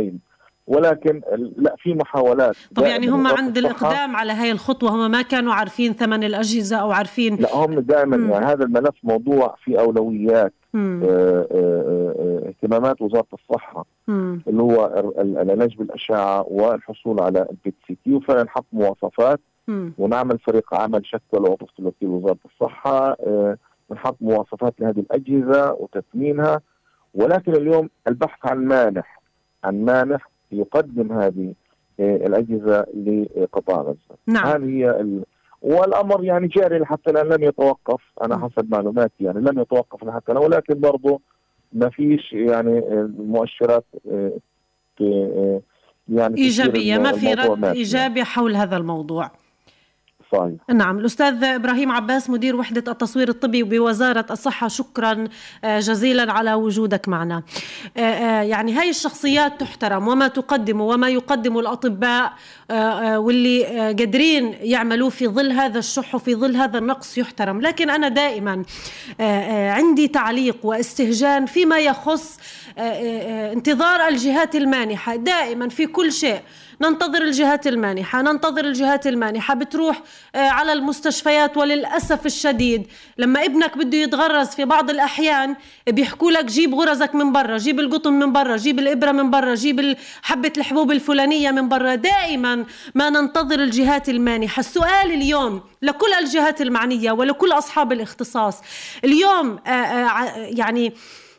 ولكن 0.66 1.22
لا 1.56 1.76
في 1.78 1.94
محاولات. 1.94 2.56
طب 2.74 2.82
يعني 2.82 3.08
هم 3.08 3.26
عند 3.26 3.58
الإقدام 3.58 4.16
على 4.16 4.32
هاي 4.32 4.52
الخطوة 4.52 4.90
هم 4.90 5.10
ما 5.10 5.22
كانوا 5.22 5.54
عارفين 5.54 5.92
ثمن 5.92 6.24
الأجهزة 6.24 6.76
أو 6.76 6.90
عارفين 6.90 7.36
لا 7.36 7.54
هم 7.54 7.80
دائما 7.80 8.16
يعني 8.16 8.46
هذا 8.46 8.64
الملف 8.64 8.94
موضوع 9.02 9.56
في 9.64 9.80
أولويات 9.80 10.52
آه، 10.74 11.00
آه، 11.04 11.46
آه، 11.50 12.48
اهتمامات 12.48 13.02
وزارة 13.02 13.26
الصحة 13.32 13.86
مم. 14.08 14.42
اللي 14.48 14.62
هو 14.62 14.86
العلاج 15.18 15.76
بالاشعه 15.76 16.46
والحصول 16.48 17.20
على 17.20 17.46
ال 17.50 17.74
PET 17.88 17.96
CT 18.04 18.12
وفعلا 18.14 18.48
حط 18.48 18.64
مواصفات. 18.72 19.40
مم. 19.68 19.92
ونعمل 19.98 20.38
فريق 20.38 20.74
عمل 20.74 21.06
شكل 21.06 21.38
وظيفه 21.38 21.72
الوكيل 21.78 22.08
وزارة 22.08 22.38
الصحة 22.44 23.16
بنحط 23.90 24.16
مواصفات 24.20 24.74
لهذه 24.80 25.00
الأجهزة 25.00 25.72
وتثمينها. 25.72 26.60
ولكن 27.14 27.54
اليوم 27.54 27.88
البحث 28.08 28.38
عن 28.44 28.64
مانح 28.64 29.20
عن 29.64 29.84
مانح 29.84 30.28
يقدم 30.52 31.12
هذه 31.12 31.52
الأجهزة 32.00 32.86
لقطاع 32.94 33.80
غزة. 33.80 34.16
نعم. 34.26 34.46
هذه 34.46 34.70
هي 34.70 34.90
ال... 34.90 35.24
والأمر 35.62 36.24
يعني 36.24 36.46
جاري 36.48 36.84
حتى 36.84 37.10
الآن 37.10 37.26
لم 37.26 37.42
يتوقف 37.42 38.00
أنا 38.22 38.38
حسب 38.38 38.70
معلوماتي 38.70 39.24
يعني 39.24 39.40
لم 39.40 39.60
يتوقف 39.60 40.10
حتى 40.10 40.32
الآن 40.32 40.44
ولكن 40.44 40.80
برضه 40.80 41.20
ما 41.72 41.88
فيش 41.90 42.32
يعني 42.32 42.82
مؤشرات 43.18 43.84
آه، 44.10 44.32
آه، 45.00 45.60
يعني 46.08 46.38
إيجابية 46.38 46.98
ما 46.98 47.12
في 47.12 47.34
رد 47.34 47.64
إيجابي 47.64 48.24
حول 48.24 48.56
هذا 48.56 48.76
الموضوع 48.76 49.30
صحيح. 50.32 50.54
نعم 50.74 50.98
الأستاذ 50.98 51.44
إبراهيم 51.44 51.92
عباس 51.92 52.30
مدير 52.30 52.56
وحدة 52.56 52.92
التصوير 52.92 53.28
الطبي 53.28 53.62
بوزارة 53.62 54.26
الصحة 54.30 54.68
شكرا 54.68 55.28
آه، 55.64 55.80
جزيلا 55.80 56.32
على 56.32 56.54
وجودك 56.54 57.08
معنا. 57.08 57.42
آه، 57.96 58.00
آه، 58.00 58.42
يعني 58.42 58.72
هاي 58.72 58.90
الشخصيات 58.90 59.60
تحترم 59.60 60.08
وما 60.08 60.28
تقدمه 60.28 60.84
وما 60.84 61.08
يقدمه 61.08 61.60
الأطباء 61.60 62.32
واللي 63.16 63.64
قادرين 63.98 64.54
يعملوه 64.60 65.10
في 65.10 65.28
ظل 65.28 65.52
هذا 65.52 65.78
الشح 65.78 66.14
وفي 66.14 66.34
ظل 66.34 66.56
هذا 66.56 66.78
النقص 66.78 67.18
يحترم. 67.18 67.60
لكن 67.60 67.90
أنا 67.90 68.08
دائما 68.08 68.62
عندي 69.70 70.08
تعليق 70.08 70.56
واستهجان 70.62 71.46
فيما 71.46 71.78
يخص 71.78 72.38
انتظار 72.78 74.08
الجهات 74.08 74.56
المانحة. 74.56 75.16
دائما 75.16 75.68
في 75.68 75.86
كل 75.86 76.12
شيء 76.12 76.40
ننتظر 76.80 77.22
الجهات 77.22 77.66
المانحة 77.66 78.22
ننتظر 78.22 78.64
الجهات 78.64 79.06
المانحة 79.06 79.54
بتروح 79.54 80.02
آه، 80.34 80.48
على 80.48 80.72
المستشفيات 80.72 81.56
وللأسف 81.56 82.26
الشديد 82.26 82.86
لما 83.18 83.44
ابنك 83.44 83.78
بده 83.78 83.98
يتغرز 83.98 84.48
في 84.48 84.64
بعض 84.64 84.90
الأحيان 84.90 85.56
بيحكوا 85.88 86.30
لك 86.30 86.44
جيب 86.44 86.74
غرزك 86.74 87.14
من 87.14 87.32
برا 87.32 87.56
جيب 87.56 87.80
القطن 87.80 88.12
من 88.12 88.32
برا 88.32 88.56
جيب 88.56 88.78
الإبرة 88.78 89.12
من 89.12 89.30
برا 89.30 89.54
جيب 89.54 89.96
حبة 90.22 90.52
الحبوب 90.56 90.92
الفلانية 90.92 91.50
من 91.50 91.68
برا 91.68 91.94
دائما 91.94 92.64
ما 92.94 93.10
ننتظر 93.10 93.60
الجهات 93.60 94.08
المانحة. 94.08 94.60
السؤال 94.60 95.12
اليوم 95.12 95.60
لكل 95.82 96.12
الجهات 96.20 96.60
المعنية 96.60 97.12
ولكل 97.12 97.52
أصحاب 97.52 97.92
الاختصاص 97.92 98.60
اليوم 99.04 99.58
آه، 99.66 99.70
آه، 99.70 100.36
يعني 100.36 100.92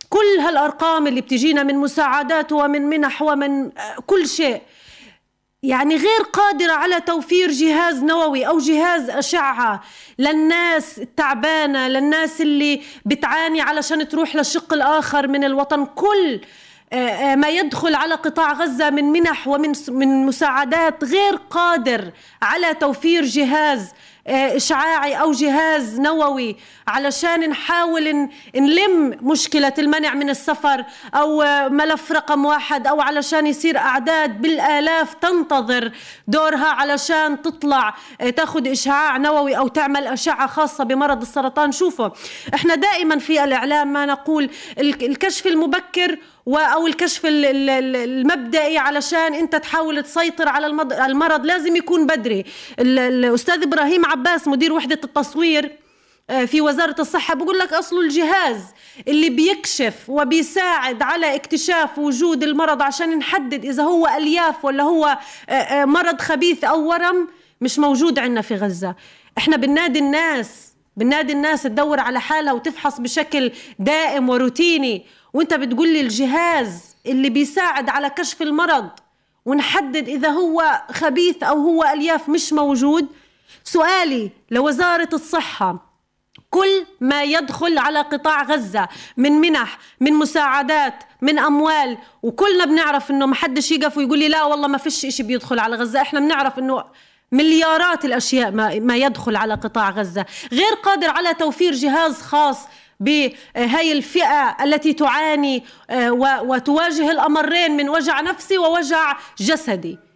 كل 0.09 0.39
هالأرقام 0.39 1.07
اللي 1.07 1.21
بتجينا 1.21 1.63
من 1.63 1.75
مساعدات 1.75 2.51
ومن 2.51 2.81
منح 2.81 3.21
ومن 3.21 3.71
كل 4.05 4.27
شيء 4.27 4.61
يعني 5.63 5.95
غير 5.95 6.21
قادرة 6.33 6.71
على 6.71 7.01
توفير 7.01 7.51
جهاز 7.51 8.03
نووي 8.03 8.47
أو 8.47 8.59
جهاز 8.59 9.09
أشعة 9.09 9.83
للناس 10.19 10.99
التعبانة 10.99 11.87
للناس 11.87 12.41
اللي 12.41 12.81
بتعاني 13.05 13.61
علشان 13.61 14.07
تروح 14.07 14.35
للشق 14.35 14.73
الآخر 14.73 15.27
من 15.27 15.43
الوطن. 15.43 15.85
كل 15.85 16.41
آه، 16.93 16.95
آه، 16.95 17.35
ما 17.35 17.49
يدخل 17.49 17.95
على 17.95 18.15
قطاع 18.15 18.53
غزة 18.53 18.89
من 18.89 19.03
منح 19.03 19.47
ومن 19.47 19.73
من 19.89 20.25
مساعدات 20.25 21.03
غير 21.03 21.35
قادر 21.49 22.11
على 22.41 22.73
توفير 22.73 23.25
جهاز 23.25 23.91
إشعاعي 24.27 25.13
أو 25.13 25.31
جهاز 25.31 25.99
نووي 25.99 26.55
علشان 26.87 27.49
نحاول 27.49 28.29
نلم 28.55 29.17
مشكلة 29.21 29.73
المنع 29.79 30.13
من 30.13 30.29
السفر 30.29 30.85
أو 31.15 31.43
ملف 31.69 32.11
رقم 32.11 32.45
واحد 32.45 32.87
أو 32.87 33.01
علشان 33.01 33.47
يصير 33.47 33.77
أعداد 33.77 34.41
بالآلاف 34.41 35.13
تنتظر 35.13 35.91
دورها 36.27 36.67
علشان 36.67 37.41
تطلع 37.41 37.95
آه، 38.21 38.29
تاخد 38.29 38.67
إشعاع 38.67 39.17
نووي 39.17 39.57
أو 39.57 39.67
تعمل 39.67 40.07
أشعة 40.07 40.47
خاصة 40.47 40.83
بمرض 40.83 41.21
السرطان. 41.21 41.71
شوفوا 41.71 42.09
إحنا 42.53 42.75
دائما 42.75 43.19
في 43.19 43.43
الإعلام 43.43 43.93
ما 43.93 44.05
نقول 44.05 44.49
الكشف 44.79 45.47
المبكر 45.47 46.17
أو 46.47 46.87
الكشف 46.87 47.21
المبدئي 47.25 48.77
علشان 48.77 49.33
أنت 49.33 49.55
تحاول 49.55 50.03
تسيطر 50.03 50.49
على 50.49 50.67
المرض 51.05 51.45
لازم 51.45 51.75
يكون 51.75 52.07
بدري. 52.07 52.45
الأستاذ 52.79 53.63
إبراهيم 53.63 54.05
عباس 54.17 54.47
مدير 54.47 54.73
وحدة 54.73 54.99
التصوير 55.03 55.71
آه، 56.29 56.45
في 56.45 56.61
وزارة 56.61 56.95
الصحة 56.99 57.35
بقول 57.35 57.59
لك 57.59 57.73
أصله 57.73 58.01
الجهاز 58.01 58.63
اللي 59.07 59.29
بيكشف 59.29 59.93
وبيساعد 60.07 61.01
على 61.01 61.35
اكتشاف 61.35 61.97
وجود 61.99 62.43
المرض 62.43 62.81
عشان 62.81 63.17
نحدد 63.17 63.65
إذا 63.65 63.83
هو 63.83 64.07
ألياف 64.07 64.65
ولا 64.65 64.83
هو 64.83 65.17
آه، 65.49 65.53
آه، 65.53 65.85
مرض 65.85 66.21
خبيث 66.21 66.63
أو 66.63 66.89
ورم 66.89 67.27
مش 67.61 67.79
موجود 67.79 68.19
عندنا 68.19 68.41
في 68.41 68.55
غزة. 68.55 68.95
إحنا 69.37 69.57
بننادي 69.57 69.99
الناس 69.99 70.73
بننادي 70.97 71.33
الناس 71.33 71.63
تدور 71.63 71.99
على 71.99 72.21
حالها 72.21 72.53
وتفحص 72.53 72.99
بشكل 72.99 73.51
دائم 73.79 74.29
وروتيني. 74.29 75.05
وأنت 75.33 75.53
بتقول 75.53 75.89
لي 75.89 76.01
الجهاز 76.01 76.95
اللي 77.05 77.29
بيساعد 77.29 77.89
على 77.89 78.09
كشف 78.09 78.41
المرض 78.41 78.89
ونحدد 79.45 80.09
إذا 80.09 80.29
هو 80.29 80.81
خبيث 80.91 81.43
أو 81.43 81.57
هو 81.57 81.83
ألياف 81.83 82.29
مش 82.29 82.53
موجود 82.53 83.07
سؤالي 83.63 84.31
لوزارة 84.51 85.09
الصحة. 85.13 85.87
كل 86.49 86.85
ما 87.01 87.23
يدخل 87.23 87.77
على 87.77 87.99
قطاع 87.99 88.43
غزة 88.43 88.87
من 89.17 89.31
منح 89.31 89.77
من 89.99 90.13
مساعدات 90.13 91.03
من 91.21 91.39
أموال 91.39 91.97
وكلنا 92.23 92.65
بنعرف 92.65 93.11
أنه 93.11 93.25
ما 93.25 93.35
حدش 93.35 93.71
يقف 93.71 93.97
ويقول 93.97 94.19
لي 94.19 94.27
لا 94.27 94.43
والله 94.43 94.67
ما 94.67 94.77
فيش 94.77 95.05
إشي 95.05 95.23
بيدخل 95.23 95.59
على 95.59 95.75
غزة. 95.75 96.01
إحنا 96.01 96.19
بنعرف 96.19 96.59
أنه 96.59 96.83
مليارات 97.31 98.05
الأشياء 98.05 98.51
ما, 98.51 98.79
ما 98.79 98.97
يدخل 98.97 99.35
على 99.35 99.53
قطاع 99.53 99.89
غزة. 99.89 100.25
غير 100.51 100.73
قادر 100.83 101.09
على 101.09 101.33
توفير 101.33 101.73
جهاز 101.73 102.21
خاص 102.21 102.57
بهاي 102.99 103.91
الفئة 103.91 104.57
التي 104.63 104.93
تعاني 104.93 105.63
آه، 105.89 106.11
وتواجه 106.41 107.11
الأمرين 107.11 107.77
من 107.77 107.89
وجع 107.89 108.21
نفسي 108.21 108.57
ووجع 108.57 109.17
جسدي. 109.37 110.06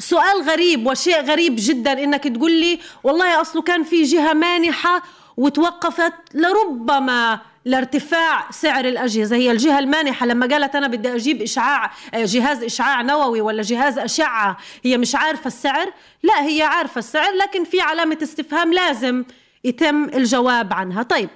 سؤال 0.00 0.42
غريب 0.42 0.86
وشيء 0.86 1.20
غريب 1.22 1.54
جدا 1.58 1.92
إنك 1.92 2.24
تقول 2.24 2.52
لي 2.52 2.78
والله 3.04 3.40
أصله 3.40 3.62
كان 3.62 3.82
في 3.82 4.02
جهة 4.02 4.32
مانحة 4.32 5.02
وتوقفت 5.36 6.12
لربما 6.34 7.38
لارتفاع 7.64 8.50
سعر 8.50 8.84
الأجهزة. 8.84 9.36
هي 9.36 9.50
الجهة 9.50 9.78
المانحة 9.78 10.26
لما 10.26 10.46
قالت 10.46 10.74
أنا 10.76 10.88
بدي 10.88 11.14
أجيب 11.14 11.42
إشعاع 11.42 11.90
آه، 12.14 12.24
جهاز 12.24 12.64
إشعاع 12.64 13.02
نووي 13.02 13.40
ولا 13.40 13.62
جهاز 13.62 13.98
أشعة 13.98 14.56
هي 14.84 14.98
مش 14.98 15.14
عارفة 15.14 15.46
السعر؟ 15.48 15.92
لا 16.22 16.42
هي 16.46 16.62
عارفة 16.62 16.98
السعر 16.98 17.32
لكن 17.32 17.64
في 17.64 17.80
علامة 17.80 18.18
استفهام 18.22 18.72
لازم. 18.72 19.24
يتم 19.64 20.04
الجواب 20.04 20.72
عنها. 20.72 21.02
طيب 21.02 21.28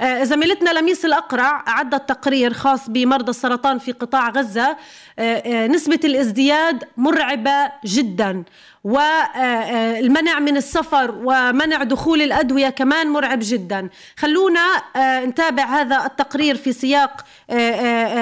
آه 0.00 0.24
زميلتنا 0.24 0.70
لميس 0.70 1.04
الأقرع 1.04 1.64
عدت 1.66 2.08
تقرير 2.08 2.52
خاص 2.52 2.90
بمرضى 2.90 3.30
السرطان 3.30 3.78
في 3.78 3.92
قطاع 3.92 4.28
غزة. 4.28 4.76
آه 5.18 5.22
آه 5.22 5.66
نسبة 5.66 6.00
الازدياد 6.04 6.84
مرعبة 6.96 7.72
جدا 7.84 8.44
والمنع 8.84 10.38
من 10.38 10.56
السفر 10.56 11.14
ومنع 11.24 11.82
دخول 11.82 12.22
الأدوية 12.22 12.68
كمان 12.68 13.06
مرعب 13.06 13.38
جدا. 13.42 13.88
خلونا 14.16 14.82
نتابع 15.24 15.64
هذا 15.64 16.06
التقرير 16.06 16.56
في 16.56 16.72
سياق 16.72 17.24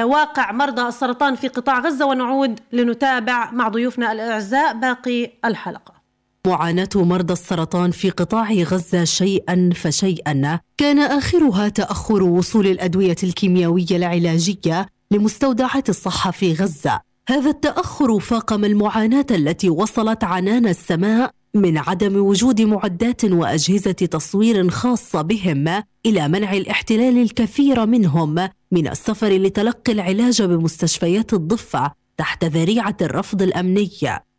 واقع 0.02 0.52
مرضى 0.52 0.82
السرطان 0.82 1.36
في 1.36 1.48
قطاع 1.48 1.78
غزة 1.78 2.06
ونعود 2.06 2.60
لنتابع 2.72 3.50
مع 3.50 3.68
ضيوفنا 3.68 4.12
الأعزاء 4.12 4.74
باقي 4.74 5.30
الحلقة. 5.44 5.95
معاناة 6.46 6.88
مرضى 6.94 7.32
السرطان 7.32 7.90
في 7.90 8.10
قطاع 8.10 8.52
غزة 8.52 9.04
شيئا 9.04 9.70
فشيئا. 9.74 10.60
كان 10.78 10.98
آخرها 10.98 11.68
تأخر 11.68 12.22
وصول 12.22 12.66
الأدوية 12.66 13.16
الكيميائية 13.22 13.96
العلاجية 13.96 14.86
لمستودعات 15.10 15.88
الصحة 15.88 16.30
في 16.30 16.52
غزة. 16.52 17.00
هذا 17.28 17.50
التأخر 17.50 18.20
فاقم 18.20 18.64
المعاناة 18.64 19.26
التي 19.30 19.70
وصلت 19.70 20.24
عنان 20.24 20.66
السماء 20.66 21.30
من 21.54 21.78
عدم 21.78 22.16
وجود 22.16 22.60
معدات 22.62 23.24
وأجهزة 23.24 23.92
تصوير 23.92 24.70
خاصة 24.70 25.22
بهم 25.22 25.82
إلى 26.06 26.28
منع 26.28 26.52
الاحتلال 26.52 27.22
الكثير 27.22 27.86
منهم 27.86 28.34
من 28.72 28.88
السفر 28.88 29.28
لتلقي 29.28 29.92
العلاج 29.92 30.42
بمستشفيات 30.42 31.32
الضفة 31.32 31.92
تحت 32.16 32.44
ذريعة 32.44 32.96
الرفض 33.02 33.42
الأمني. 33.42 33.90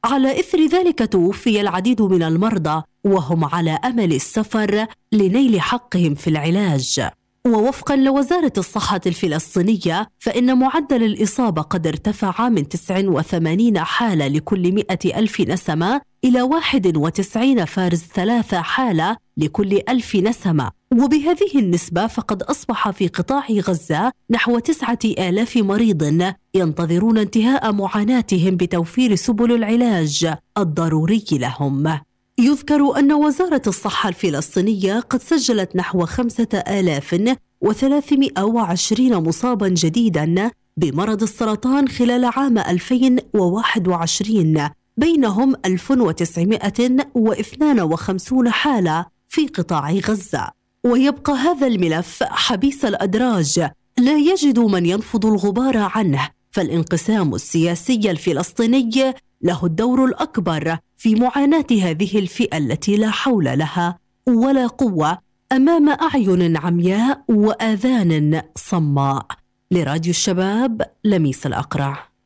على 0.08 0.40
إثر 0.40 0.66
ذلك 0.66 1.12
توفي 1.12 1.62
العديد 1.62 2.02
من 2.02 2.24
المرضى 2.24 2.84
وهم 3.04 3.46
على 3.46 3.72
أمل 3.86 4.14
السفر 4.14 4.86
لنيل 5.12 5.62
حقهم 5.62 6.16
في 6.16 6.30
العلاج. 6.30 7.10
ووفقا 7.48 7.96
لوزارة 7.96 8.54
الصحة 8.58 9.02
الفلسطينية 9.06 10.08
فإن 10.20 10.58
معدل 10.60 11.04
الإصابة 11.04 11.62
قد 11.62 11.88
ارتفع 11.88 12.50
من 12.50 12.70
89 12.70 13.80
حالة 13.80 14.28
لكل 14.28 14.72
100 14.74 14.86
ألف 15.20 15.42
نسمة 15.42 16.02
إلى 16.24 16.42
91 16.42 17.66
فارز 17.66 18.04
ثلاثة 18.14 18.62
حالة 18.62 19.18
لكل 19.38 19.82
ألف 19.90 20.16
نسمة. 20.16 20.72
وبهذه 20.94 21.52
النسبة 21.56 22.08
فقد 22.08 22.44
أصبح 22.44 22.90
في 22.90 23.08
قطاع 23.08 23.48
غزة 23.52 24.12
نحو 24.30 24.60
تسعة 24.60 25.00
آلاف 25.06 25.58
مريض 25.58 26.34
ينتظرون 26.54 27.18
انتهاء 27.18 27.72
معاناتهم 27.72 28.56
بتوفير 28.56 29.16
سبل 29.16 29.52
العلاج 29.52 30.34
الضروري 30.58 31.26
لهم. 31.32 32.00
يذكر 32.40 33.00
أن 33.00 33.14
وزارة 33.14 33.62
الصحة 33.68 34.10
الفلسطينية 34.10 35.00
قد 35.00 35.22
سجلت 35.22 35.76
نحو 35.76 36.06
خمسة 36.06 36.64
آلاف 36.68 37.36
وثلاثمائة 37.62 38.44
وعشرين 38.44 39.16
مصابا 39.16 39.68
جديدا 39.68 40.52
بمرض 40.78 41.24
السرطان 41.24 41.88
خلال 41.88 42.26
عام 42.26 42.58
2021 42.58 44.70
بينهم 44.98 45.56
1952 45.66 48.50
حالة 48.50 49.06
في 49.28 49.48
قطاع 49.48 49.92
غزة. 49.92 50.48
ويبقى 50.84 51.34
هذا 51.34 51.68
الملف 51.68 52.24
حبيس 52.24 52.86
الأدراج. 52.86 53.60
لا 53.98 54.18
يجد 54.18 54.60
من 54.60 54.86
ينفض 54.86 55.26
الغبار 55.26 55.78
عنه 55.78 56.30
فالانقسام 56.52 57.36
السياسي 57.36 58.12
الفلسطيني 58.12 59.14
له 59.42 59.66
الدور 59.66 60.06
الأكبر 60.06 60.78
في 60.98 61.16
معاناة 61.16 61.68
هذه 61.72 62.20
الفئة 62.20 62.58
التي 62.58 62.96
لا 62.96 63.10
حول 63.10 63.46
لها 63.46 63.98
ولا 64.28 64.68
قوة 64.68 65.18
أمام 65.52 65.90
أعين 65.90 66.58
عمياء 66.58 67.24
وآذان 67.28 68.42
صماء. 68.56 69.28
لراديو 69.72 70.10
الشباب 70.10 70.82
لميس 71.04 71.46
الأقرع. 71.46 72.17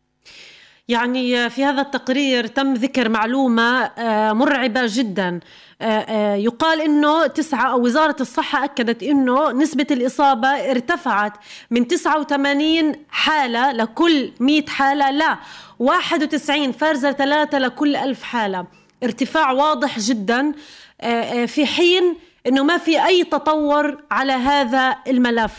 يعني 0.88 1.50
في 1.50 1.66
هذا 1.66 1.82
التقرير 1.82 2.48
تم 2.48 2.74
ذكر 2.74 3.10
معلومة 3.10 3.84
آه، 3.84 4.34
مرعبة 4.34 4.82
جدا. 4.86 5.40
آه، 5.82 5.86
آه، 5.86 6.36
يقال 6.36 6.82
إنه 6.82 7.28
تسعة 7.28 7.72
أو 7.72 7.84
وزارة 7.84 8.16
الصحة 8.22 8.64
أكدت 8.64 9.04
إنه 9.04 9.52
نسبة 9.52 9.88
الإصابة 9.92 10.48
ارتفعت 10.48 11.34
من 11.72 11.88
89 11.88 12.96
حالة 13.10 13.72
لكل 13.72 14.32
100 14.40 14.66
حالة 14.66 15.12
لا 15.12 15.38
91 15.80 16.72
فارزة 16.72 17.12
ثلاثة 17.12 17.60
لكل 17.60 17.96
ألف 17.96 18.24
حالة. 18.24 18.66
ارتفاع 19.04 19.52
واضح 19.52 20.00
جدا. 20.00 20.52
في 21.48 21.66
حين 21.66 22.16
إنه 22.48 22.64
ما 22.64 22.78
في 22.78 23.06
أي 23.06 23.24
تطور 23.24 24.04
على 24.12 24.34
هذا 24.34 24.96
الملف. 25.08 25.54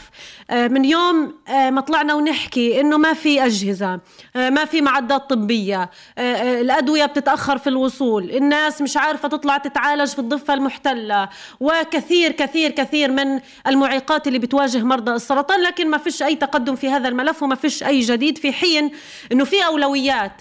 آه، 0.51 0.69
من 0.69 0.85
يوم 0.85 1.35
آه، 1.49 1.71
ما 1.71 1.81
طلعنا 1.81 2.15
ونحكي 2.15 2.81
إنه 2.81 2.97
ما 2.99 3.13
في 3.13 3.47
أجهزة 3.47 4.01
آه، 4.37 4.51
ما 4.51 4.65
في 4.65 4.81
معدات 4.81 5.31
طبية 5.31 5.91
الأدوية 6.19 7.07
بتتأخر 7.07 7.59
في 7.59 7.67
الوصول 7.67 8.31
الناس 8.31 8.83
مش 8.83 8.97
عارفة 8.97 9.29
تطلع 9.29 9.59
تتعالج 9.59 10.09
في 10.09 10.19
الضفة 10.19 10.55
المحتلة 10.55 11.29
وكثير 11.61 12.33
كثير 12.33 12.71
كثير 12.71 13.11
من 13.11 13.41
المعيقات 13.67 14.27
اللي 14.27 14.39
بتواجه 14.39 14.83
مرضى 14.83 15.13
السرطان 15.13 15.63
لكن 15.63 15.91
ما 15.91 15.99
فيش 15.99 16.23
أي 16.23 16.35
تقدم 16.35 16.77
في 16.77 16.91
هذا 16.91 17.09
الملف 17.09 17.43
وما 17.43 17.55
فيش 17.55 17.83
أي 17.83 18.01
جديد 18.01 18.39
في 18.39 18.53
حين 18.53 18.91
إنه 19.33 19.45
في 19.45 19.67
أولويات. 19.67 20.33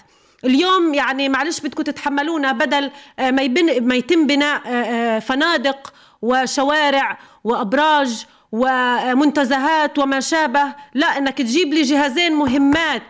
اليوم 0.44 0.94
يعني 0.94 1.28
معلش 1.28 1.60
بدكم 1.60 1.82
تتحملونا 1.82 2.52
بدل 2.52 2.90
ما, 3.18 3.42
يبن 3.42 3.86
ما 3.86 3.94
يتم 3.94 4.26
بناء 4.26 4.60
فنادق 5.18 5.92
وشوارع 6.22 7.18
وأبراج 7.44 8.26
ومنتزهات 8.52 9.98
وما 9.98 10.20
شابه. 10.20 10.74
لا 10.94 11.06
إنك 11.18 11.38
تجيب 11.38 11.74
لي 11.74 11.82
جهازين 11.82 12.32
مهمات 12.32 13.02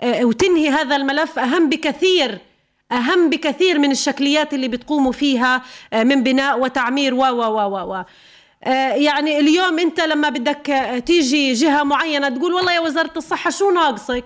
آه، 0.00 0.24
وتنهي 0.24 0.68
هذا 0.68 0.96
الملف 0.96 1.38
أهم 1.38 1.68
بكثير 1.68 2.38
أهم 2.92 3.30
بكثير 3.30 3.78
من 3.78 3.90
الشكليات 3.90 4.54
اللي 4.54 4.68
بتقوموا 4.68 5.12
فيها 5.12 5.62
آه، 5.92 6.02
من 6.02 6.22
بناء 6.22 6.60
وتعمير 6.60 7.14
و 7.14 7.18
و 7.18 7.42
و 7.42 7.94
و 7.94 8.04
آه، 8.64 8.92
يعني 8.92 9.38
اليوم 9.38 9.78
أنت 9.78 10.00
لما 10.00 10.28
بدك 10.28 10.92
تيجي 11.06 11.52
جهة 11.52 11.82
معينة 11.82 12.28
تقول 12.28 12.54
والله 12.54 12.72
يا 12.72 12.80
وزارة 12.80 13.12
الصحة 13.16 13.50
شو 13.50 13.70
ناقصك؟ 13.70 14.24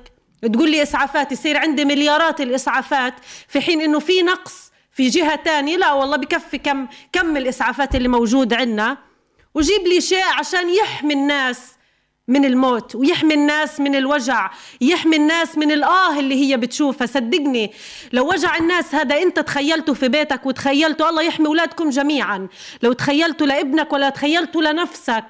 تقول 0.52 0.70
لي 0.70 0.82
إسعافات 0.82 1.32
يصير 1.32 1.56
عندي 1.56 1.84
مليارات 1.84 2.40
الإسعافات 2.40 3.14
في 3.48 3.60
حين 3.60 3.80
إنه 3.80 3.98
في 3.98 4.22
نقص 4.22 4.71
في 4.92 5.08
جهة 5.08 5.34
تانية 5.34 5.76
لا 5.76 5.92
والله 5.92 6.16
بكفي 6.16 6.58
كم 6.58 6.86
كم 7.12 7.36
الإسعافات 7.36 7.94
اللي 7.94 8.08
موجود 8.08 8.54
عندنا. 8.54 8.98
وجيب 9.54 9.86
لي 9.86 10.00
شيء 10.00 10.24
عشان 10.38 10.74
يحمي 10.74 11.14
الناس 11.14 11.72
من 12.28 12.44
الموت 12.44 12.94
ويحمي 12.94 13.34
الناس 13.34 13.80
من 13.80 13.94
الوجع 13.94 14.50
يحمي 14.80 15.16
الناس 15.16 15.58
من 15.58 15.72
الآه 15.72 16.18
اللي 16.18 16.34
هي 16.34 16.56
بتشوفها. 16.56 17.06
صدقني 17.06 17.72
لو 18.12 18.30
وجع 18.32 18.56
الناس 18.56 18.94
هذا 18.94 19.22
أنت 19.22 19.40
تخيلته 19.40 19.94
في 19.94 20.08
بيتك 20.08 20.46
وتخيلته 20.46 21.08
الله 21.08 21.22
يحمي 21.22 21.46
أولادكم 21.46 21.90
جميعا. 21.90 22.48
لو 22.82 22.92
تخيلته 22.92 23.46
لابنك 23.46 23.92
ولا 23.92 24.08
تخيلته 24.10 24.62
لنفسك 24.62 25.24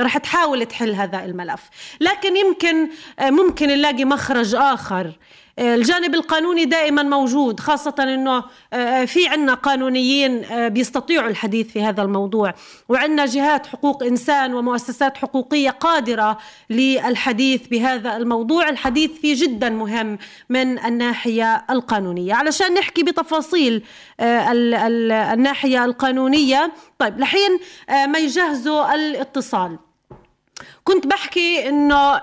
رح 0.00 0.18
تحاول 0.18 0.66
تحل 0.66 0.94
هذا 0.94 1.24
الملف. 1.24 1.60
لكن 2.00 2.36
يمكن 2.36 2.88
ممكن 3.20 3.68
نلاقي 3.68 4.04
مخرج 4.04 4.54
آخر. 4.54 5.12
الجانب 5.58 6.14
القانوني 6.14 6.64
دائما 6.64 7.02
موجود 7.02 7.60
خاصة 7.60 7.94
أنه 7.98 8.44
آه، 8.72 9.04
في 9.04 9.28
عنا 9.28 9.54
قانونيين 9.54 10.44
آه، 10.44 10.68
بيستطيعوا 10.68 11.28
الحديث 11.28 11.72
في 11.72 11.82
هذا 11.82 12.02
الموضوع. 12.02 12.54
وعندنا 12.88 13.26
جهات 13.26 13.66
حقوق 13.66 14.02
إنسان 14.02 14.54
ومؤسسات 14.54 15.16
حقوقية 15.16 15.70
قادرة 15.70 16.38
للحديث 16.70 17.66
بهذا 17.66 18.16
الموضوع. 18.16 18.68
الحديث 18.68 19.10
فيه 19.20 19.34
جدا 19.46 19.68
مهم 19.68 20.18
من 20.48 20.78
الناحية 20.78 21.64
القانونية. 21.70 22.34
علشان 22.34 22.74
نحكي 22.74 23.02
بتفاصيل 23.02 23.84
آه، 24.20 24.52
الناحية 25.32 25.84
القانونية 25.84 26.72
طيب 26.98 27.18
لحين 27.20 27.58
ما 27.88 28.18
يجهزوا 28.18 28.94
الاتصال. 28.94 29.78
كنت 30.84 31.06
بحكي 31.06 31.68
إنه 31.68 32.20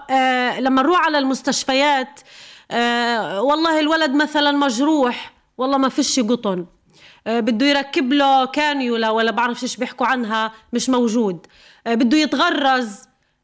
لما 0.60 0.82
نروح 0.82 1.06
على 1.06 1.18
المستشفيات 1.18 2.20
آه 2.72 3.42
والله 3.42 3.80
الولد 3.80 4.12
مثلا 4.12 4.52
مجروح 4.52 5.34
والله 5.58 5.78
ما 5.78 5.90
فيش 5.90 6.20
قطن. 6.20 6.66
آه 7.28 7.40
بده 7.40 7.66
يركب 7.66 8.14
له 8.14 8.46
كانيولا 8.46 9.10
ولا 9.10 9.32
بعرف 9.32 9.64
إيش 9.64 9.78
بيحكوا 9.78 10.08
عنها 10.08 10.52
مش 10.74 10.90
موجود. 10.90 11.48
آه 11.88 11.96
بده 11.96 12.18
يتغرز 12.18 13.00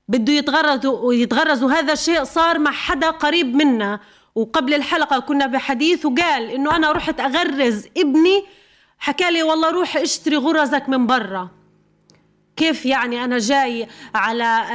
بده 0.08 0.34
يتغرز 0.34 0.86
ويتغرز. 0.86 1.64
وهذا 1.64 1.94
الشيء 1.94 2.24
صار 2.24 2.60
مع 2.60 2.72
حدا 2.72 3.10
قريب 3.10 3.56
منا. 3.56 4.00
وقبل 4.36 4.74
الحلقة 4.74 5.20
كنا 5.20 5.46
بحديث 5.46 6.06
وقال 6.06 6.50
إنه 6.50 6.76
أنا 6.76 6.92
رحت 6.92 7.20
أغرز 7.20 7.88
ابني 7.98 8.44
حكى 9.00 9.32
لي 9.32 9.44
والله 9.44 9.70
روح 9.72 9.98
اشتري 9.98 10.38
غرزك 10.38 10.90
من 10.90 11.08
برا. 11.08 11.50
كيف 12.56 12.86
يعني 12.86 13.24
أنا 13.24 13.38
جاي 13.38 13.88
على 14.16 14.66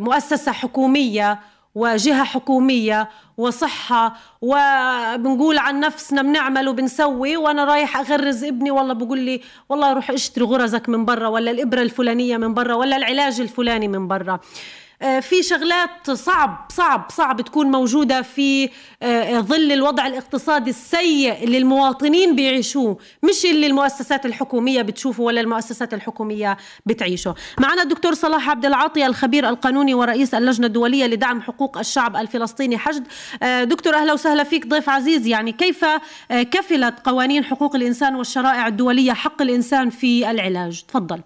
مؤسسة 0.00 0.52
حكومية 0.52 1.40
وجهة 1.74 2.24
حكومية 2.24 3.08
وصحة 3.38 4.16
وبنقول 4.42 5.58
عن 5.58 5.80
نفسنا 5.80 6.22
بنعمل 6.22 6.68
وبنسوي 6.68 7.36
وأنا 7.36 7.64
رايح 7.64 7.96
أغرز 7.96 8.44
ابني 8.44 8.70
والله 8.70 8.94
بقول 8.94 9.18
لي 9.18 9.40
والله 9.68 9.92
روح 9.92 10.10
اشتري 10.10 10.44
غرزك 10.44 10.88
من 10.88 11.04
برا 11.04 11.28
ولا 11.28 11.50
الإبرة 11.50 11.82
الفلانية 11.82 12.36
من 12.36 12.54
برا 12.54 12.74
ولا 12.74 12.96
العلاج 12.96 13.40
الفلاني 13.40 13.88
من 13.88 14.08
برا. 14.08 14.40
في 15.02 15.42
شغلات 15.42 16.10
صعب 16.10 16.66
صعب 16.72 17.06
صعب 17.10 17.40
تكون 17.40 17.66
موجودة 17.66 18.22
في 18.22 18.70
آه، 19.02 19.40
ظل 19.40 19.72
الوضع 19.72 20.06
الاقتصادي 20.06 20.70
السيء 20.70 21.44
اللي 21.44 21.58
المواطنين 21.58 22.36
بيعيشوه 22.36 22.98
مش 23.22 23.44
اللي 23.44 23.66
المؤسسات 23.66 24.26
الحكومية 24.26 24.82
بتشوفه 24.82 25.22
ولا 25.22 25.40
المؤسسات 25.40 25.94
الحكومية 25.94 26.56
بتعيشه. 26.86 27.34
معنا 27.60 27.82
الدكتور 27.82 28.14
صلاح 28.14 28.50
عبد 28.50 28.66
العاطي 28.66 29.06
الخبير 29.06 29.48
القانوني 29.48 29.94
ورئيس 29.94 30.34
اللجنة 30.34 30.66
الدولية 30.66 31.06
لدعم 31.06 31.42
حقوق 31.42 31.78
الشعب 31.78 32.16
الفلسطيني 32.16 32.78
حشد. 32.78 33.06
آه، 33.42 33.64
دكتور 33.64 33.94
أهلا 33.94 34.12
وسهلا 34.12 34.44
فيك 34.44 34.66
ضيف 34.66 34.88
عزيز. 34.88 35.26
يعني 35.26 35.52
كيف 35.52 35.84
كفلت 36.30 36.94
قوانين 37.04 37.44
حقوق 37.44 37.76
الإنسان 37.76 38.14
والشرائع 38.14 38.66
الدولية 38.66 39.12
حق 39.12 39.42
الإنسان 39.42 39.90
في 39.90 40.30
العلاج؟ 40.30 40.82
تفضل. 40.88 41.20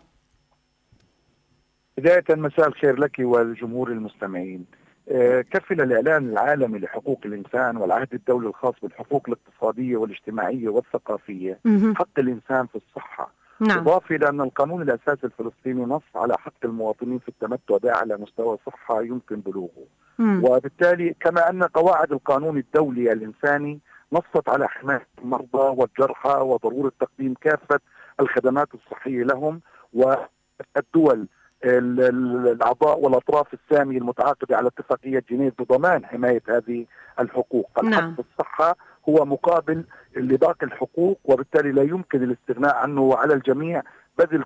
بداية 1.99 2.25
مساء 2.31 2.69
الخير 2.69 2.99
لك 2.99 3.17
والجمهور 3.19 3.91
المستمعين 3.91 4.65
آه، 5.09 5.41
كفل 5.41 5.81
الإعلان 5.81 6.29
العالمي 6.29 6.79
لحقوق 6.79 7.21
الإنسان 7.25 7.77
والعهد 7.77 8.15
الدولي 8.15 8.49
الخاص 8.49 8.75
بالحقوق 8.83 9.23
الاقتصادية 9.29 9.97
والاجتماعية 9.97 10.69
والثقافية. 10.69 11.59
حق 11.97 12.19
الإنسان 12.19 12.67
في 12.67 12.77
الصحة 12.77 13.33
نعم 13.61 13.79
إضافة 13.79 14.17
إلى 14.17 14.29
أن 14.29 14.41
القانون 14.41 14.83
الأساسي 14.83 15.27
الفلسطيني 15.27 15.85
نص 15.85 16.03
على 16.15 16.35
حق 16.39 16.65
المواطنين 16.65 17.19
في 17.19 17.29
التمتع 17.29 17.77
بأعلى 17.77 18.17
مستوى 18.17 18.59
صحة 18.67 19.03
يمكن 19.03 19.41
بلوغه 19.41 19.87
مم. 20.19 20.45
وبالتالي 20.45 21.15
كما 21.21 21.51
أن 21.51 21.63
قواعد 21.63 22.13
القانون 22.13 22.59
الدولي 22.59 23.13
الإنساني 23.13 23.81
نصت 24.13 24.49
على 24.49 24.69
حماية 24.69 25.07
المرضى 25.19 25.81
والجرحى 25.81 26.35
وضرورة 26.41 26.93
تقديم 27.01 27.35
كافة 27.41 27.81
الخدمات 28.21 28.69
الصحية 28.75 29.23
لهم 29.23 29.61
والدول 29.93 31.29
ال- 31.67 32.01
ال- 32.01 32.49
الأعضاء 32.53 32.99
والأطراف 33.01 33.47
السامية 33.55 33.99
المتعاقدة 33.99 34.57
على 34.57 34.69
اتفاقية 34.69 35.25
جنيف 35.31 35.55
بضمان 35.59 36.07
حماية 36.07 36.43
هذه 36.49 36.87
الحقوق 37.21 37.71
الحق 37.79 38.01
نعم. 38.01 38.15
في 38.15 38.23
الصحة 38.33 38.77
هو 39.09 39.25
مقابل 39.25 39.85
لباقي 40.17 40.67
الحقوق 40.67 41.19
وبالتالي 41.25 41.73
لا 41.73 41.83
يمكن 41.83 42.23
الاستغناء 42.23 42.75
عنه 42.75 43.01
وعلى 43.01 43.35
الجميع 43.35 43.83
بذل 44.19 44.45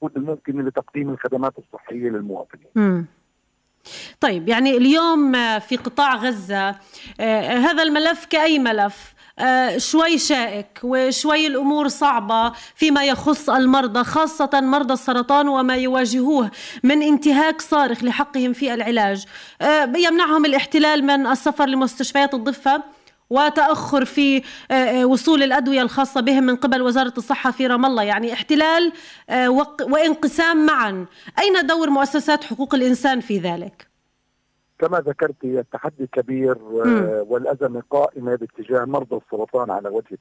كل 0.00 0.10
الممكن 0.16 0.64
لتقديم 0.64 1.10
الخدمات 1.10 1.52
الصحية 1.58 2.08
للمواطنين 2.10 2.66
مم. 2.74 3.06
طيب 4.20 4.48
يعني 4.48 4.76
اليوم 4.76 5.32
في 5.58 5.76
قطاع 5.76 6.14
غزة 6.14 6.68
آه، 7.20 7.40
هذا 7.40 7.82
الملف 7.82 8.24
كأي 8.24 8.58
ملف 8.58 9.14
شوي 9.76 10.18
شائك 10.18 10.80
وشوي 10.82 11.46
الأمور 11.46 11.88
صعبة 11.88 12.52
فيما 12.74 13.04
يخص 13.04 13.50
المرضى 13.50 14.04
خاصة 14.04 14.50
مرضى 14.54 14.94
السرطان 14.94 15.48
وما 15.48 15.76
يواجهوه 15.76 16.50
من 16.82 17.02
انتهاك 17.02 17.60
صارخ 17.60 18.04
لحقهم 18.04 18.52
في 18.52 18.74
العلاج. 18.74 19.24
آه، 19.60 19.92
يمنعهم 19.96 20.44
الاحتلال 20.44 21.04
من 21.04 21.26
السفر 21.26 21.66
لمستشفيات 21.66 22.34
الضفة 22.34 22.82
وتأخر 23.30 24.04
في 24.04 24.42
آه، 24.70 24.74
آه، 24.74 25.04
وصول 25.06 25.42
الأدوية 25.42 25.82
الخاصة 25.82 26.20
بهم 26.20 26.44
من 26.44 26.56
قبل 26.56 26.82
وزارة 26.82 27.12
الصحة 27.18 27.50
في 27.50 27.66
رام 27.66 27.86
الله. 27.86 28.02
يعني 28.02 28.32
احتلال 28.32 28.92
آه، 29.30 29.66
وانقسام 29.80 30.66
معا. 30.66 31.06
أين 31.38 31.66
دور 31.66 31.90
مؤسسات 31.90 32.44
حقوق 32.44 32.74
الإنسان 32.74 33.20
في 33.20 33.38
ذلك؟ 33.38 33.85
كما 34.78 35.00
ذكرت 35.00 35.44
التحدي 35.44 36.06
كبير 36.06 36.58
والأزمة 37.28 37.82
قائمة 37.90 38.34
باتجاه 38.36 38.84
مرضى 38.84 39.16
السرطان 39.16 39.70
على 39.70 39.88
وجه 39.88 40.18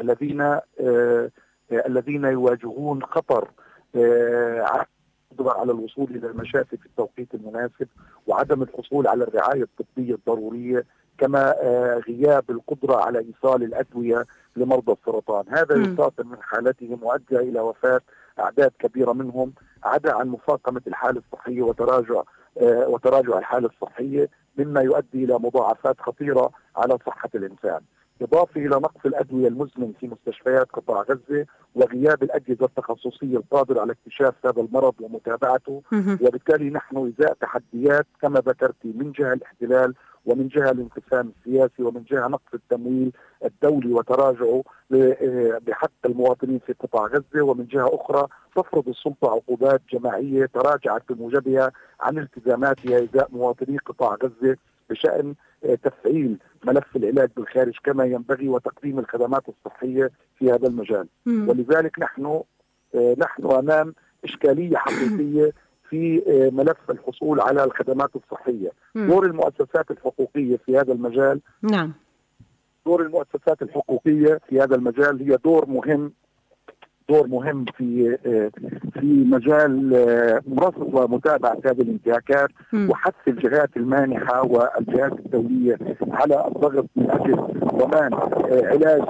الذين 0.00 0.40
آه، 0.80 1.30
الذين 1.72 2.24
يواجهون 2.24 3.02
خطر 3.02 3.50
آه، 3.96 4.86
القدرة 5.32 5.60
على 5.60 5.72
الوصول 5.72 6.10
إلى 6.10 6.26
المشافي 6.26 6.76
في 6.76 6.86
التوقيت 6.86 7.34
المناسب 7.34 7.88
وعدم 8.26 8.62
الحصول 8.62 9.06
على 9.06 9.24
الرعاية 9.24 9.62
الطبية 9.62 10.14
الضرورية 10.14 10.84
كما 11.18 11.54
آه، 11.62 12.02
غياب 12.08 12.50
القدرة 12.50 12.96
على 12.96 13.18
إيصال 13.18 13.62
الأدوية 13.62 14.26
لمرضى 14.56 14.92
السرطان. 14.92 15.44
هذا. 15.48 15.76
يساطر 15.76 16.24
من 16.24 16.42
حالتهم 16.42 16.98
وأدى 17.02 17.36
إلى 17.36 17.60
وفاة 17.60 18.00
أعداد 18.40 18.70
كبيرة 18.78 19.12
منهم 19.12 19.52
عدا 19.84 20.14
عن 20.14 20.28
مفاقمة 20.28 20.82
الحالة 20.86 21.22
الصحية 21.32 21.62
وتراجع 21.62 22.22
آه، 22.60 22.88
وتراجع 22.88 23.38
الحالة 23.38 23.68
الصحية 23.68 24.28
مما 24.58 24.80
يؤدي 24.80 25.24
إلى 25.24 25.34
مضاعفات 25.34 26.00
خطيرة 26.00 26.50
على 26.76 26.98
صحة 27.06 27.30
الإنسان 27.34 27.80
إضافة 28.22 28.60
إلى 28.60 28.76
نقص 28.76 29.00
الأدوية 29.06 29.48
المزمن 29.48 29.92
في 30.00 30.08
مستشفيات 30.08 30.66
قطاع 30.72 31.02
غزة 31.02 31.46
وغياب 31.74 32.22
الأجهزة 32.22 32.64
التخصصية 32.64 33.36
القادرة 33.36 33.80
على 33.80 33.92
اكتشاف 33.92 34.34
هذا 34.46 34.60
المرض 34.62 34.94
ومتابعته. 35.00 35.82
وبالتالي 36.22 36.70
نحن 36.70 37.12
إزاء 37.18 37.32
تحديات 37.40 38.06
كما 38.22 38.40
ذكرت 38.40 38.76
من 38.84 39.12
جهة 39.12 39.32
الاحتلال 39.32 39.94
ومن 40.26 40.48
جهة 40.48 40.70
الانقسام 40.70 41.32
السياسي 41.38 41.82
ومن 41.82 42.02
جهة 42.10 42.28
نقص 42.28 42.54
التمويل 42.54 43.12
الدولي 43.44 43.92
وتراجعه 43.92 44.62
ل- 44.90 44.96
آه، 45.20 45.58
بحق 45.66 45.90
المواطنين 46.04 46.60
في 46.66 46.72
قطاع 46.72 47.06
غزة 47.06 47.42
ومن 47.42 47.66
جهة 47.66 47.90
أخرى 47.94 48.26
تفرض 48.56 48.88
السلطة 48.88 49.30
عقوبات 49.30 49.82
جماعية 49.92 50.46
تراجعت 50.46 51.02
بموجبها 51.12 51.72
عن 52.00 52.18
التزاماتها 52.18 53.02
إزاء 53.04 53.28
مواطني 53.32 53.78
قطاع 53.78 54.16
غزة 54.22 54.56
بشأن 54.90 55.34
آه، 55.64 55.74
تفعيل 55.74 56.38
ملف 56.64 56.96
العلاج 56.96 57.30
بالخارج 57.36 57.74
كما 57.84 58.04
ينبغي 58.04 58.48
وتقديم 58.48 58.98
الخدمات 58.98 59.42
الصحية 59.48 60.10
في 60.38 60.52
هذا 60.52 60.66
المجال. 60.68 61.06
ولذلك 61.48 61.98
نحن 61.98 62.42
آه، 62.94 63.14
نحن 63.18 63.46
أمام 63.50 63.94
إشكالية 64.24 64.76
حقيقية 64.76 65.52
في 65.90 66.22
آه، 66.28 66.50
ملف 66.54 66.90
الحصول 66.90 67.40
على 67.40 67.64
الخدمات 67.64 68.10
الصحية، 68.16 68.72
مم. 68.94 69.06
دور 69.06 69.26
المؤسسات 69.26 69.90
الحقوقية 69.90 70.56
في 70.66 70.78
هذا 70.78 70.92
المجال، 70.92 71.40
نعم. 71.62 71.92
دور 72.86 73.02
المؤسسات 73.02 73.62
الحقوقية 73.62 74.40
في 74.48 74.60
هذا 74.60 74.76
المجال 74.76 75.30
هي 75.30 75.36
دور 75.44 75.66
مهم 75.66 76.12
دور 77.10 77.26
مهم 77.26 77.64
في 77.76 78.18
آه، 78.26 78.50
في 79.00 79.24
مجال 79.24 79.94
آه، 79.94 80.42
رصد 80.58 80.94
ومتابعة 80.94 81.58
هذه 81.66 81.80
الانتهاكات. 81.80 82.48
وحث 82.74 83.14
الجهات 83.28 83.70
المانحة 83.76 84.42
والجهات 84.42 85.12
الدولية 85.12 85.78
على 86.10 86.46
الضغط 86.48 86.86
من 86.96 87.10
أجل 87.10 87.36
ضمان 87.64 88.14
آه، 88.14 88.66
علاج 88.66 89.02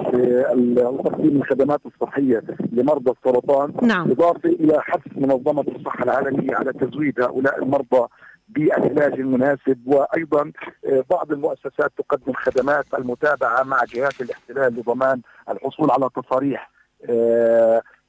وتقديم 0.77 1.35
الخدمات 1.35 1.81
الصحية 1.85 2.43
لمرضى 2.71 3.11
السرطان 3.11 3.73
نعم 3.81 4.11
إضافة 4.11 4.49
إلى 4.49 4.81
حث 4.81 5.01
منظمة 5.17 5.65
الصحة 5.75 6.03
العالمية 6.03 6.55
على 6.55 6.73
تزويد 6.73 7.21
هؤلاء 7.21 7.63
المرضى 7.63 8.07
بالعلاج 8.49 9.13
المناسب 9.13 9.79
وأيضا 9.85 10.51
آه، 10.85 11.03
بعض 11.09 11.31
المؤسسات 11.31 11.91
تقدم 11.97 12.33
خدمات 12.33 12.85
المتابعة 12.97 13.63
مع 13.63 13.83
جهات 13.93 14.21
الاحتلال 14.21 14.75
لضمان 14.75 15.21
الحصول 15.49 15.91
على 15.91 16.09
تصاريح 16.15 16.71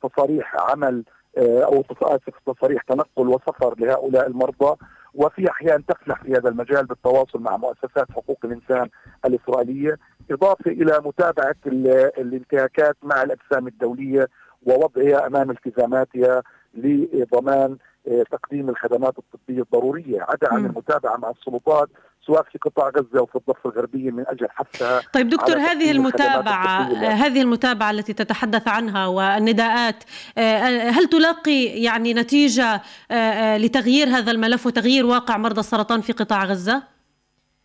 تصاريح 0.03 0.57
عمل 0.71 1.05
آه، 1.39 1.83
تص- 1.91 2.03
آسف، 2.03 2.35
تصاريح 2.47 2.83
تنقل 2.83 3.29
وسفر 3.29 3.75
لهؤلاء 3.79 4.27
المرضى 4.27 4.77
وفي 5.15 5.51
أحيان 5.51 5.87
تفلح 5.87 6.23
في 6.23 6.33
هذا 6.33 6.49
المجال 6.49 6.87
بالتواصل 6.87 7.41
مع 7.41 7.57
مؤسسات 7.57 8.13
حقوق 8.13 8.39
الإنسان 8.45 8.89
الإسرائيلية 9.25 9.99
إضافة 10.31 10.71
إلى 10.71 11.01
متابعة 11.05 11.55
ال- 11.67 12.21
الانتهاكات 12.21 12.97
مع 13.03 13.23
الأجسام 13.23 13.67
الدولية 13.67 14.29
ووضعها 14.67 15.27
أمام 15.27 15.51
التزاماتها 15.51 16.43
لضمان 16.75 17.77
آه، 18.09 18.23
تقديم 18.31 18.69
الخدمات 18.69 19.15
الطبية 19.19 19.63
الضرورية 19.63 20.23
عدا 20.23 20.53
عن. 20.55 20.67
المتابعة 20.67 21.17
مع 21.17 21.31
السلطات 21.31 21.89
سواء 22.27 22.43
في 22.43 22.59
قطاع 22.59 22.89
غزة 22.89 23.23
وفي 23.23 23.37
الضفة 23.37 23.71
الغربية 23.71 24.11
من 24.11 24.25
أجل 24.29 24.49
حثها 24.51 25.01
طيب 25.13 25.29
دكتور 25.29 25.57
هذه 25.57 25.91
الطبية. 25.91 27.09
هذه 27.09 27.43
المتابعة 27.43 27.91
التي 27.91 28.13
تتحدث 28.13 28.69
عنها 28.69 29.07
والنداءات 29.07 30.05
آه، 30.39 30.91
هل 30.91 31.07
تلاقي 31.07 31.65
يعني 31.65 32.15
نتيجة 32.15 32.83
آه، 33.11 33.15
آه، 33.15 33.59
لتغيير 33.59 34.09
هذا 34.09 34.31
الملف 34.31 34.67
وتغيير 34.67 35.07
واقع 35.07 35.37
مرضى 35.37 35.61
السرطان 35.61 36.01
في 36.01 36.13
قطاع 36.13 36.45
غزة؟ 36.45 36.83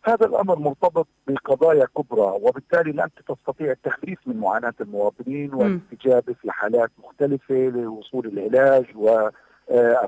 هذا 0.04 0.26
الأمر 0.26 0.58
مرتبط 0.58 1.08
بقضايا 1.26 1.86
كبرى 1.96 2.38
وبالتالي 2.42 2.92
لا 2.92 3.04
انت 3.04 3.32
تستطيع 3.32 3.70
التخفيف 3.70 4.18
من 4.26 4.36
معاناة 4.36 4.74
المواطنين 4.80 5.54
والاستجابه 5.54 6.32
في 6.42 6.50
حالات 6.50 6.90
مختلفة 6.98 7.54
لوصول 7.54 8.26
العلاج 8.26 8.84
و 8.94 9.08
آه، 9.08 9.32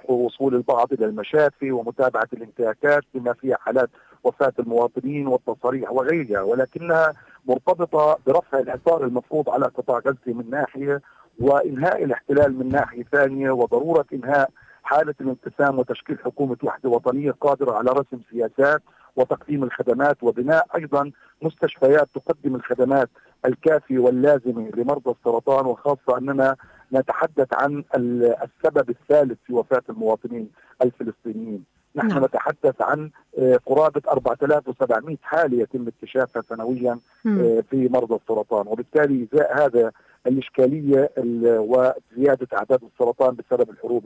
وصول 0.08 0.54
البعض 0.54 0.92
إلى 0.92 1.06
المشافي 1.06 1.72
ومتابعة 1.72 2.28
الانتهاكات 2.32 3.02
بما 3.14 3.32
فيها 3.32 3.56
حالات 3.60 3.90
وفاة 4.24 4.52
المواطنين 4.58 5.26
والتصاريح 5.26 5.92
وغيرها 5.92 6.40
ولكنها 6.42 7.12
مرتبطة 7.46 8.18
برفع 8.26 8.58
الاثار 8.58 9.04
المفروض 9.04 9.50
على 9.50 9.64
قطاع 9.64 9.98
غزة 9.98 10.16
من 10.26 10.50
ناحية 10.50 11.00
وإنهاء 11.40 12.04
الاحتلال 12.04 12.58
من 12.58 12.68
ناحية 12.68 13.02
ثانية 13.12 13.50
وضرورة 13.50 14.04
إنهاء 14.12 14.50
حالة 14.82 15.14
الانقسام 15.20 15.78
وتشكيل 15.78 16.18
حكومة 16.24 16.56
وحدة 16.62 16.90
وطنية 16.90 17.30
قادرة 17.30 17.72
على 17.72 17.90
رسم 17.90 18.20
سياسات 18.30 18.82
وتقديم 19.16 19.64
الخدمات 19.64 20.22
وبناء 20.22 20.66
أيضا 20.76 21.10
مستشفيات 21.42 22.08
تقدم 22.14 22.54
الخدمات 22.54 23.08
الكافية 23.46 23.98
واللازمة 23.98 24.70
لمرضى 24.76 25.10
السرطان 25.10 25.66
وخاصة 25.66 26.18
أننا 26.18 26.56
نتحدث 26.92 27.54
عن 27.54 27.84
ال- 27.94 28.36
السبب 28.42 28.90
الثالث 28.90 29.38
في 29.46 29.52
وفاة 29.52 29.82
المواطنين 29.90 30.50
الفلسطينيين. 30.82 31.64
نحن 31.96 32.08
نعم. 32.08 32.24
نتحدث 32.24 32.82
عن 32.82 33.10
آه، 33.38 33.60
قرابة 33.66 34.02
4700 34.08 35.16
حاله 35.22 35.62
يتم 35.62 35.88
اكتشافها 35.88 36.42
سنويا. 36.48 36.98
آه، 37.26 37.62
في 37.70 37.88
مرضى 37.88 38.14
السرطان 38.14 38.66
وبالتالي 38.68 39.28
إزاء 39.32 39.64
هذا 39.66 39.92
الإشكالية 40.26 41.10
ال- 41.18 41.58
وزيادة 41.58 42.46
أعداد 42.52 42.80
السرطان 42.84 43.34
بسبب 43.34 43.70
الحروب 43.70 44.04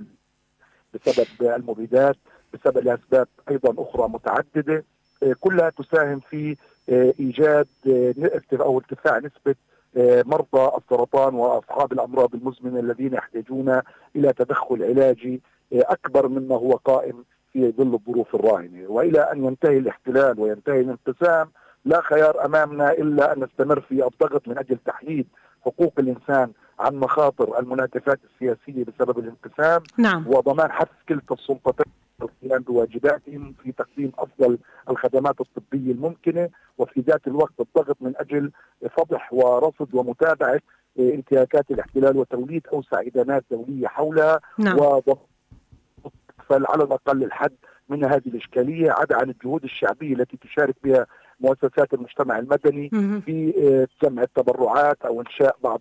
بسبب 0.94 1.26
المبيدات 1.42 2.16
بسبب 2.54 2.78
لأسباب 2.78 3.28
أيضا 3.50 3.82
أخرى 3.82 4.08
متعددة 4.08 4.84
آه، 5.22 5.34
كلها 5.40 5.70
تساهم 5.70 6.20
في 6.20 6.56
إيجاد 7.20 7.66
آه، 7.86 8.14
ارتفاع 8.76 9.16
آه، 9.18 9.56
مرضى 9.96 10.76
السرطان 10.78 11.34
وأصحاب 11.34 11.92
الأمراض 11.92 12.34
المزمنة 12.34 12.80
الذين 12.80 13.14
يحتاجون 13.14 13.80
إلى 14.16 14.32
تدخل 14.32 14.82
علاجي 14.82 15.40
أكبر 15.72 16.28
مما 16.28 16.54
هو 16.54 16.72
قائم 16.72 17.24
في 17.52 17.72
ظل 17.72 17.94
الظروف 17.94 18.34
الراهنة 18.34 18.88
وإلى 18.88 19.32
أن 19.32 19.44
ينتهي 19.44 19.78
الاحتلال 19.78 20.40
وينتهي 20.40 20.80
الانقسام 20.80 21.50
لا 21.84 22.00
خيار 22.00 22.44
أمامنا 22.44 22.92
إلا 22.92 23.32
أن 23.32 23.44
نستمر 23.44 23.80
في 23.80 24.06
الضغط 24.06 24.48
من 24.48 24.58
أجل 24.58 24.78
تحديد 24.86 25.26
حقوق 25.64 25.92
الإنسان 25.98 26.50
عن 26.78 26.96
مخاطر 26.96 27.58
المناكفات 27.58 28.18
السياسية 28.24 28.84
بسبب 28.84 29.18
الانقسام 29.18 29.82
نعم. 29.98 30.24
وضمان 30.28 30.72
حث 30.72 30.88
كلتا 31.08 31.34
السلطتين 31.34 31.92
القيام 32.24 32.62
بواجباتهم 32.62 33.54
في 33.62 33.72
تقديم 33.72 34.12
أفضل 34.18 34.58
الخدمات 34.90 35.40
الطبية 35.40 35.92
الممكنة 35.92 36.48
وفي 36.78 37.00
ذات 37.00 37.26
الوقت 37.26 37.60
الضغط 37.60 37.96
من 38.00 38.12
أجل 38.16 38.50
فضح 38.96 39.32
ورصد 39.32 39.94
ومتابعة 39.94 40.60
انتهاكات 40.98 41.70
الاحتلال 41.70 42.16
وتوليد 42.16 42.66
اوسع 42.72 43.00
ادانات 43.00 43.44
دولية 43.50 43.86
حولها 43.86 44.40
نعم. 44.58 44.78
على 46.50 46.84
الأقل 46.84 47.24
الحد 47.24 47.52
من 47.88 48.04
هذه 48.04 48.26
الإشكالية 48.26 48.90
عدا 48.90 49.16
عن 49.16 49.30
الجهود 49.30 49.64
الشعبية 49.64 50.14
التي 50.14 50.36
تشارك 50.36 50.76
بها 50.84 51.06
مؤسسات 51.40 51.94
المجتمع 51.94 52.38
المدني 52.38 52.88
في 53.20 53.54
آه، 53.62 54.06
جمع 54.06 54.22
التبرعات 54.22 55.02
أو 55.04 55.20
إنشاء 55.20 55.56
بعض 55.64 55.80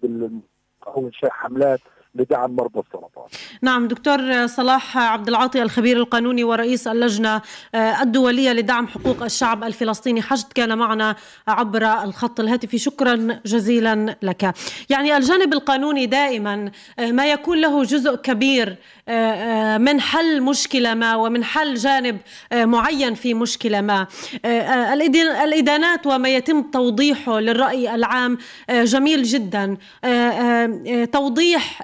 أو 0.87 1.07
إنشاء 1.07 1.31
حملات 1.31 1.79
لدعم 2.15 2.55
مرضى 2.55 2.79
السرطان. 2.79 3.27
نعم 3.61 3.87
دكتور 3.87 4.47
صلاح 4.47 4.97
عبد 4.97 5.27
العاطي 5.27 5.61
الخبير 5.61 5.97
القانوني 5.97 6.43
ورئيس 6.43 6.87
اللجنة 6.87 7.41
آه، 7.75 8.01
الدولية 8.01 8.51
لدعم 8.51 8.87
حقوق 8.87 9.23
الشعب 9.23 9.63
الفلسطيني 9.63 10.21
حشد 10.21 10.53
كان 10.53 10.77
معنا 10.77 11.15
عبر 11.47 12.03
الخط 12.03 12.39
الهاتفي 12.39 12.77
شكرا 12.77 13.39
جزيلا 13.45 14.15
لك. 14.21 14.53
يعني 14.89 15.17
الجانب 15.17 15.53
القانوني 15.53 16.05
دائما 16.05 16.71
ما 16.99 17.25
يكون 17.25 17.61
له 17.61 17.83
جزء 17.83 18.15
كبير 18.15 18.75
من 19.77 20.01
حل 20.01 20.41
مشكلة 20.41 20.93
ما 20.93 21.15
ومن 21.15 21.43
حل 21.43 21.73
جانب 21.75 22.17
معين 22.53 23.13
في 23.13 23.33
مشكلة 23.33 23.81
ما. 23.81 24.07
الإدانات 25.43 26.07
وما 26.07 26.29
يتم 26.29 26.61
توضيحه 26.61 27.39
للرأي 27.39 27.95
العام 27.95 28.37
جميل 28.69 29.23
جدا. 29.23 29.77
توضيح 31.11 31.81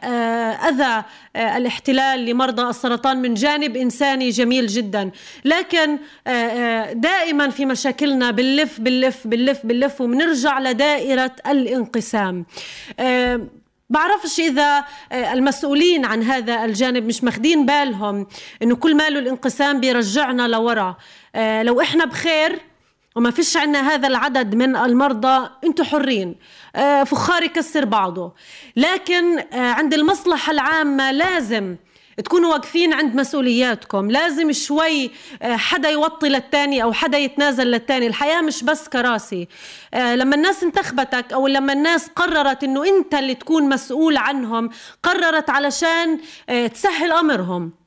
أذى 0.70 1.04
آه، 1.36 1.58
الاحتلال 1.58 2.26
لمرضى 2.26 2.70
السرطان 2.70 3.22
من 3.22 3.34
جانب 3.34 3.78
إنساني 3.78 4.30
جميل 4.30 4.68
جدا. 4.68 5.12
لكن 5.46 6.00
آه، 6.28 6.30
آه، 6.30 6.94
دائما 6.94 7.50
في 7.50 7.66
مشاكلنا 7.66 8.32
بنلف 8.32 8.82
بنلف 8.82 9.28
بنلف 9.28 9.66
بنلف 9.66 10.02
وبنرجع 10.02 10.60
لدائرة 10.60 11.32
الانقسام. 11.48 12.46
بعرفش 13.90 14.40
إذا 14.40 14.84
المسؤولين 15.12 16.06
عن 16.06 16.24
هذا 16.24 16.66
الجانب 16.66 17.06
مش 17.06 17.24
ماخدين 17.24 17.66
بالهم 17.66 18.28
إنه 18.64 18.76
كل 18.76 18.96
ماله 18.96 19.20
الانقسام 19.20 19.80
بيرجعنا 19.80 20.48
لورا. 20.48 20.98
لو 21.36 21.82
إحنا 21.82 22.06
بخير 22.06 22.60
وما 23.16 23.32
فيش 23.32 23.58
عنا 23.58 23.94
هذا 23.94 24.08
العدد 24.08 24.56
من 24.56 24.76
المرضى 24.76 25.50
أنتم 25.64 25.84
حرين. 25.84 26.36
آه، 26.76 27.04
فخار 27.04 27.44
يكسر 27.44 27.86
بعضه. 27.86 28.34
لكن 28.76 29.40
آه، 29.40 29.72
عند 29.72 29.94
المصلحة 29.94 30.52
العامة 30.52 31.12
لازم 31.12 31.76
تكونوا 32.26 32.52
واقفين 32.54 32.94
عند 32.94 33.16
مسؤولياتكم. 33.16 34.12
لازم 34.12 34.52
شوي 34.52 35.12
آه، 35.42 35.56
حدا 35.56 35.90
يوطي 35.90 36.30
للتاني 36.30 36.84
أو 36.84 36.94
حدا 36.94 37.18
يتنازل 37.18 37.68
للتاني. 37.68 38.08
الحياة 38.08 38.42
مش 38.42 38.64
بس 38.64 38.90
كراسي. 38.90 39.48
لما 39.94 40.36
الناس 40.36 40.64
انتخبتك 40.64 41.34
أو 41.34 41.48
لما 41.48 41.74
الناس 41.74 42.10
قررت 42.16 42.64
إنه 42.64 42.86
أنت 42.86 43.14
اللي 43.14 43.36
تكون 43.36 43.70
مسؤول 43.70 44.18
عنهم 44.18 44.70
قررت 45.04 45.50
علشان 45.50 46.20
تسهل 46.74 47.12
أمرهم. 47.12 47.79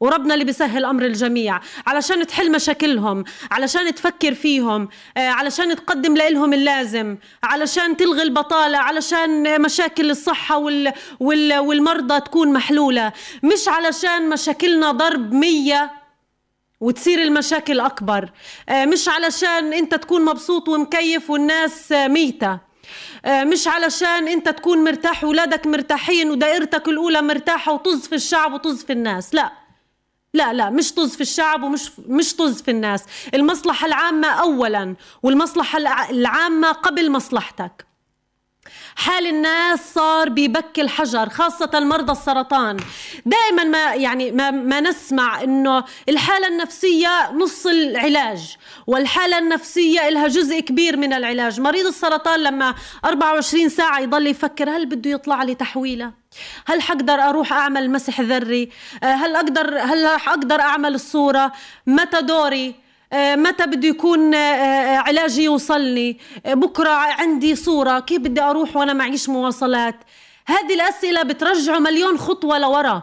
وربنا 0.00 0.34
اللي 0.34 0.44
بيسهل 0.44 0.84
أمر 0.84 1.04
الجميع. 1.04 1.60
علشان 1.86 2.26
تحل 2.26 2.52
مشاكلهم 2.52 3.24
علشان 3.50 3.94
تفكر 3.94 4.34
فيهم 4.34 4.88
آه، 5.16 5.28
علشان 5.28 5.76
تقدم 5.76 6.16
لهم 6.16 6.52
اللازم 6.52 7.16
علشان 7.42 7.96
تلغي 7.96 8.22
البطالة 8.22 8.78
علشان 8.78 9.60
مشاكل 9.60 10.10
الصحة 10.10 10.58
وال... 10.58 10.92
وال... 11.20 11.58
والمرضى 11.58 12.20
تكون 12.20 12.52
محلولة. 12.52 13.12
مش 13.42 13.68
علشان 13.68 14.28
مشاكلنا 14.28 14.90
ضرب 14.92 15.32
مية 15.32 15.90
وتصير 16.80 17.22
المشاكل 17.22 17.80
أكبر 17.80 18.30
آه، 18.68 18.84
مش 18.84 19.08
علشان 19.08 19.72
أنت 19.72 19.94
تكون 19.94 20.24
مبسوط 20.24 20.68
ومكيف 20.68 21.30
والناس 21.30 21.92
ميتة 21.92 22.58
آه، 23.24 23.44
مش 23.44 23.68
علشان 23.68 24.28
أنت 24.28 24.48
تكون 24.48 24.84
مرتاح 24.84 25.24
ولادك 25.24 25.66
مرتاحين 25.66 26.30
ودائرتك 26.30 26.88
الأولى 26.88 27.22
مرتاحة 27.22 27.72
وطز 27.72 28.06
في 28.06 28.14
الشعب 28.14 28.52
وطز 28.52 28.84
في 28.84 28.92
الناس. 28.92 29.34
لا. 29.34 29.67
لا 30.34 30.52
لا 30.52 30.70
مش 30.70 30.92
طز 30.92 31.14
في 31.14 31.20
الشعب 31.20 31.62
ومش 31.62 31.90
مش 32.08 32.36
طز 32.36 32.62
في 32.62 32.70
الناس. 32.70 33.04
المصلحة 33.34 33.86
العامة 33.86 34.28
أولا 34.28 34.96
والمصلحة 35.22 35.78
العامة 36.10 36.72
قبل 36.72 37.10
مصلحتك. 37.10 37.88
حال 38.96 39.26
الناس 39.26 39.94
صار 39.94 40.28
ببكي 40.28 40.80
الحجر 40.80 41.28
خاصة 41.28 41.70
مرضى 41.74 42.12
السرطان. 42.12 42.76
دائما 43.26 43.64
ما 43.64 43.94
يعني 43.94 44.32
ما, 44.32 44.50
ما 44.50 44.80
نسمع 44.80 45.42
إنه 45.42 45.84
الحالة 46.08 46.48
النفسية 46.48 47.32
نص 47.32 47.66
العلاج 47.66 48.56
والحالة 48.86 49.38
النفسية 49.38 50.08
لها 50.08 50.28
جزء 50.28 50.60
كبير 50.60 50.96
من 50.96 51.12
العلاج. 51.12 51.60
مريض 51.60 51.86
السرطان 51.86 52.40
لما 52.40 52.74
24 53.04 53.68
ساعة 53.68 54.00
يضل 54.00 54.26
يفكر 54.26 54.70
هل 54.70 54.86
بده 54.86 55.10
يطلع 55.10 55.42
لي 55.42 55.54
تحويلة؟ 55.54 56.12
هل 56.66 56.82
حقدر 56.82 57.14
أروح 57.14 57.52
أعمل 57.52 57.90
مسح 57.90 58.20
ذري؟ 58.20 58.70
هل 59.02 59.36
أقدر 59.36 59.78
هل 59.78 60.04
راح 60.04 60.28
أقدر 60.28 60.60
أعمل 60.60 60.94
الصورة؟ 60.94 61.52
متى 61.86 62.20
دوري؟ 62.20 62.74
آه، 63.12 63.36
متى 63.36 63.66
بده 63.66 63.88
يكون 63.88 64.34
آه، 64.34 64.38
آه، 64.38 64.96
علاجي 64.96 65.44
يوصلني؟ 65.44 66.18
بكرة 66.46 66.90
عندي 66.90 67.56
صورة 67.56 68.00
كيف 68.00 68.20
بدي 68.20 68.40
أروح 68.40 68.76
وأنا 68.76 68.92
معيش 68.92 69.28
مواصلات؟ 69.28 69.94
هذه 70.46 70.74
الأسئلة 70.74 71.22
بترجعه 71.22 71.78
مليون 71.78 72.18
خطوة 72.18 72.58
لورا 72.58 73.02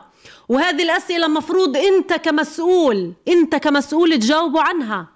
وهذه 0.50 0.84
الأسئلة 0.84 1.28
مفروض 1.28 1.78
أنت 1.78 2.14
كمسؤول 2.14 3.14
أنت 3.28 3.56
كمسؤول 3.56 4.20
تجاوبه 4.20 4.62
عنها. 4.62 5.08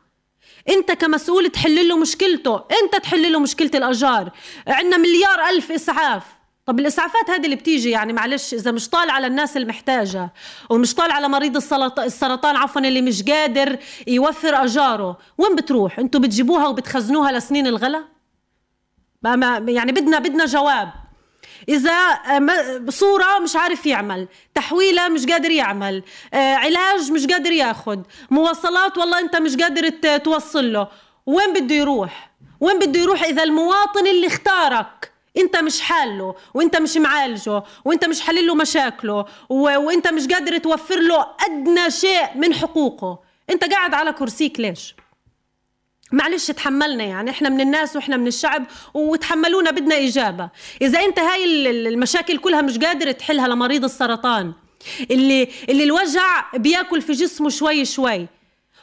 أنت 0.70 0.92
كمسؤول 0.92 1.50
تحل 1.50 1.88
له 1.88 1.98
مشكلته 1.98 2.64
أنت 2.84 2.96
تحل 3.04 3.32
له 3.32 3.40
مشكلة 3.40 3.72
الاجار 3.76 4.32
عندنا 4.68 4.98
مليار 4.98 5.50
ألف 5.50 5.72
إسعاف. 5.72 6.24
طب 6.70 6.80
الإسعافات 6.80 7.30
هذه 7.30 7.46
اللي 7.46 7.56
بتيجي 7.56 7.90
يعني 7.90 8.14
معلش 8.14 8.54
إذا 8.54 8.72
مش 8.72 8.90
طالع 8.90 9.14
على 9.14 9.28
الناس 9.28 9.58
المحتاجة 9.58 10.34
ومش 10.70 10.96
طالع 10.96 11.14
على 11.14 11.28
مريض 11.28 11.74
السرطان 12.00 12.56
عفوا 12.56 12.82
اللي 12.82 13.02
مش 13.02 13.24
قادر 13.24 13.78
يوفر 14.08 14.64
أجاره 14.64 15.18
وين 15.38 15.56
بتروح؟ 15.56 16.00
أنتوا 16.00 16.22
بتجيبوها 16.22 16.68
وبتخزنوها 16.68 17.32
لسنين 17.32 17.68
الغلا؟ 17.68 18.04
يعني 19.68 19.92
بدنا 19.92 20.20
بدنا 20.20 20.46
جواب. 20.46 20.90
إذا 21.70 21.94
صورة 22.90 23.40
مش 23.44 23.56
عارف 23.56 23.86
يعمل 23.86 24.28
تحويلة 24.56 25.10
مش 25.10 25.26
قادر 25.26 25.52
يعمل 25.52 26.04
آه، 26.34 26.56
علاج 26.56 27.12
مش 27.12 27.26
قادر 27.26 27.52
ياخذ 27.52 28.00
مواصلات 28.32 28.98
والله 28.98 29.20
أنت 29.20 29.36
مش 29.36 29.56
قادر 29.56 29.90
توصل 30.18 30.74
له 30.74 30.88
وين 31.26 31.54
بده 31.54 31.76
يروح؟ 31.76 32.32
وين 32.60 32.80
بده 32.80 33.00
يروح 33.00 33.24
إذا 33.24 33.44
المواطن 33.44 34.08
اللي 34.08 34.28
اختارك؟ 34.28 35.19
انت 35.38 35.58
مش 35.58 35.82
حاله 35.82 36.36
وانت 36.54 36.78
مش 36.78 36.98
معالجه 36.98 37.64
وانت 37.86 38.06
مش 38.06 38.22
حلل 38.22 38.48
له 38.48 38.56
مشاكله 38.56 39.26
و... 39.50 39.62
وانت 39.64 40.08
مش 40.08 40.28
قادر 40.28 40.58
توفر 40.58 41.00
له 41.00 41.28
أدنى 41.46 41.92
شيء 41.92 42.28
من 42.36 42.54
حقوقه. 42.54 43.20
انت 43.50 43.64
قاعد 43.64 43.94
على 43.94 44.14
كرسيك 44.14 44.60
ليش؟ 44.60 44.96
معلش 46.12 46.52
تحملنا 46.52 47.04
يعني 47.04 47.30
إحنا 47.30 47.50
من 47.50 47.62
الناس 47.62 47.96
وإحنا 47.96 48.18
من 48.18 48.28
الشعب 48.28 48.66
وتحملونا 48.94 49.72
بدنا 49.72 49.98
إجابة. 49.98 50.50
إذا 50.82 51.00
انت 51.00 51.20
هاي 51.20 51.70
المشاكل 51.70 52.38
كلها 52.38 52.62
مش 52.62 52.78
قادر 52.78 53.12
تحلها 53.12 53.48
لمريض 53.48 53.84
السرطان 53.84 54.54
اللي 55.12 55.50
اللي 55.70 55.84
الوجع 55.84 56.52
بياكل 56.54 57.02
في 57.02 57.12
جسمه 57.12 57.50
شوي 57.50 57.86
شوي 57.86 58.28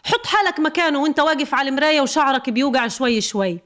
حط 0.05 0.27
حالك 0.27 0.61
مكانه 0.61 1.03
وانت 1.03 1.21
واقف 1.21 1.55
على 1.55 1.69
المراية 1.69 2.01
وشعرك 2.01 2.51
بيوقع 2.51 2.89
شوي 2.89 3.21
شوي. 3.21 3.59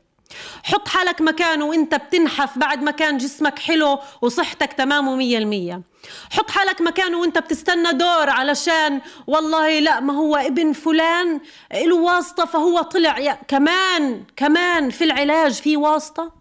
حط 0.64 0.88
حالك 0.88 1.20
مكانه 1.20 1.64
وانت 1.64 1.94
بتنحف 1.94 2.58
بعد 2.58 2.82
ما 2.82 2.90
كان 2.90 3.16
جسمك 3.16 3.58
حلو 3.58 3.98
وصحتك 4.22 4.72
تمام 4.72 5.08
ومية 5.08 5.38
المية. 5.38 5.82
حط 6.32 6.50
حالك 6.50 6.80
مكانه 6.80 7.18
وانت 7.18 7.38
بتستنى 7.38 7.92
دور 7.92 8.30
علشان 8.30 9.00
والله 9.26 9.78
لا 9.78 10.00
ما 10.00 10.12
هو 10.12 10.36
ابن 10.36 10.72
فلان 10.72 11.40
له 11.72 11.96
واسطة 11.96 12.44
فهو 12.44 12.82
طلع. 12.82 13.18
يا 13.18 13.38
كمان 13.48 14.24
كمان 14.36 14.90
في 14.90 15.04
العلاج 15.04 15.52
في 15.52 15.76
واسطة. 15.76 16.40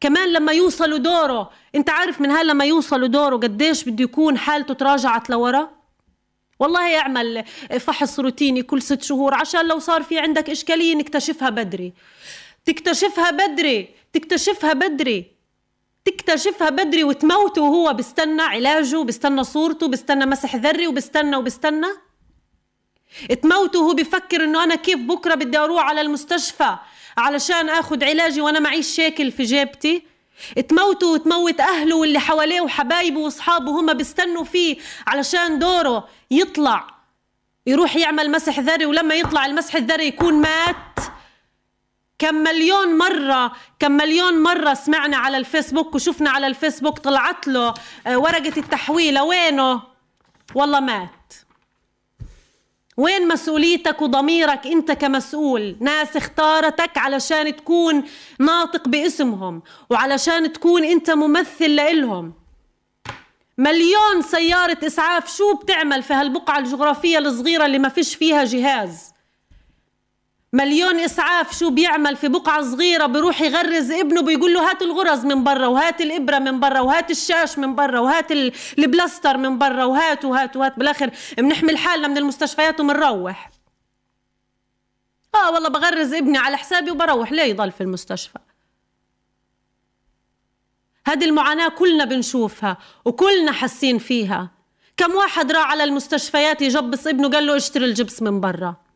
كمان 0.00 0.32
لما 0.32 0.52
يوصلوا 0.52 0.98
دوره 0.98 1.50
انت 1.74 1.90
عارف 1.90 2.20
من 2.20 2.30
هال 2.30 2.46
لما 2.46 2.64
يوصلوا 2.64 3.08
دوره 3.08 3.36
قديش 3.36 3.84
بده 3.84 4.04
يكون 4.04 4.38
حالته 4.38 4.74
تراجعت 4.74 5.30
لورا؟ 5.30 5.79
والله 6.60 6.98
اعمل 6.98 7.44
فحص 7.80 8.20
روتيني 8.20 8.62
كل 8.62 8.82
ست 8.82 9.02
شهور 9.02 9.34
عشان 9.34 9.68
لو 9.68 9.78
صار 9.78 10.02
في 10.02 10.18
عندك 10.18 10.50
إشكالية 10.50 10.94
نكتشفها 10.94 11.50
بدري. 11.50 11.92
تكتشفها 12.64 13.30
بدري 13.30 13.88
تكتشفها 14.12 14.72
بدري 14.72 15.26
تكتشفها 16.04 16.70
بدري 16.70 17.04
وتموته 17.04 17.62
وهو 17.62 17.92
بيستنى 17.92 18.42
علاجه 18.42 19.02
بيستنى 19.02 19.44
صورته 19.44 19.88
بيستنى 19.88 20.26
مسح 20.26 20.56
ذري 20.56 20.86
وبيستنى 20.86 21.36
وبيستنى. 21.36 21.86
تموته 23.42 23.80
وهو 23.80 23.94
بيفكر 23.94 24.44
إنه 24.44 24.64
أنا 24.64 24.74
كيف 24.74 24.98
بكرة 24.98 25.34
بدي 25.34 25.58
أروح 25.58 25.82
على 25.84 26.00
المستشفى 26.00 26.76
علشان 27.16 27.68
آخذ 27.68 28.04
علاجي 28.04 28.40
وأنا 28.40 28.60
معيش 28.60 28.96
شاكل 28.96 29.32
في 29.32 29.42
جيبتي. 29.42 30.09
تموته 30.68 31.06
وتموت 31.06 31.60
أهله 31.60 31.96
واللي 31.96 32.18
حواليه 32.18 32.60
وحبايبه 32.60 33.20
وأصحابه 33.20 33.70
هم 33.80 33.92
بيستنوا 33.92 34.44
فيه 34.44 34.76
علشان 35.06 35.58
دوره 35.58 36.08
يطلع 36.30 36.86
يروح 37.66 37.96
يعمل 37.96 38.30
مسح 38.30 38.60
ذري 38.60 38.86
ولما 38.86 39.14
يطلع 39.14 39.46
المسح 39.46 39.74
الذري 39.76 40.06
يكون 40.06 40.34
مات. 40.34 40.98
كم 42.18 42.34
مليون 42.34 42.98
مرة 42.98 43.52
كم 43.78 43.92
مليون 43.92 44.42
مرة 44.42 44.74
سمعنا 44.74 45.16
على 45.16 45.36
الفيسبوك 45.36 45.94
وشفنا 45.94 46.30
على 46.30 46.46
الفيسبوك 46.46 46.98
طلعت 46.98 47.48
له 47.48 47.74
آه، 48.06 48.18
ورقة 48.18 48.52
التحويلة 48.56 49.24
وينه؟ 49.24 49.82
والله 50.54 50.80
مات. 50.80 51.08
وين 53.00 53.28
مسؤوليتك 53.28 54.02
وضميرك؟ 54.02 54.66
انت 54.66 54.92
كمسؤول. 54.92 55.76
ناس 55.80 56.16
اختارتك 56.16 56.98
علشان 56.98 57.56
تكون 57.56 58.04
ناطق 58.38 58.88
باسمهم 58.88 59.62
وعلشان 59.90 60.52
تكون 60.52 60.84
انت 60.84 61.10
ممثل 61.10 61.70
لإلهم. 61.70 62.32
مليون 63.58 64.22
سيارة 64.22 64.78
إسعاف 64.86 65.36
شو 65.36 65.54
بتعمل 65.54 66.02
في 66.02 66.14
هالبقعة 66.14 66.58
الجغرافية 66.58 67.18
الصغيرة 67.18 67.66
اللي 67.66 67.78
ما 67.78 67.88
فيش 67.88 68.14
فيها 68.14 68.44
جهاز؟ 68.44 69.09
مليون 70.52 71.00
إسعاف 71.00 71.58
شو 71.58 71.70
بيعمل 71.70 72.16
في 72.16 72.28
بقعة 72.28 72.62
صغيرة 72.62 73.06
بيروح 73.06 73.40
يغرز 73.40 73.90
ابنه 73.90 74.22
بيقول 74.22 74.54
له 74.54 74.70
هات 74.70 74.82
الغرز 74.82 75.24
من 75.24 75.44
برا 75.44 75.66
وهات 75.66 76.00
الإبرة 76.00 76.38
من 76.38 76.60
برا 76.60 76.80
وهات 76.80 77.10
الشاش 77.10 77.58
من 77.58 77.74
برا 77.74 78.00
وهات 78.00 78.32
البلاستر 78.78 79.36
من 79.36 79.58
برا 79.58 79.84
وهات 79.84 80.24
وهات 80.24 80.56
وهات. 80.56 80.78
بالآخر 80.78 81.10
بنحمل 81.38 81.78
حالنا 81.78 82.08
من 82.08 82.18
المستشفيات 82.18 82.80
وبنروح 82.80 83.50
آه 85.34 85.50
والله 85.50 85.68
بغرز 85.68 86.14
ابني 86.14 86.38
على 86.38 86.56
حسابي 86.56 86.90
وبروح. 86.90 87.32
ليه 87.32 87.42
يضل 87.42 87.72
في 87.72 87.80
المستشفى. 87.80 88.38
هذه 91.06 91.24
المعاناة 91.24 91.68
كلنا 91.68 92.04
بنشوفها 92.04 92.76
وكلنا 93.04 93.52
حاسين 93.52 93.98
فيها. 93.98 94.50
كم 94.96 95.14
واحد 95.14 95.52
راح 95.52 95.70
على 95.70 95.84
المستشفيات 95.84 96.62
يجبس 96.62 97.06
ابنه 97.06 97.28
قال 97.30 97.46
له 97.46 97.56
اشتري 97.56 97.84
الجبس 97.84 98.22
من 98.22 98.40
برا؟ 98.40 98.89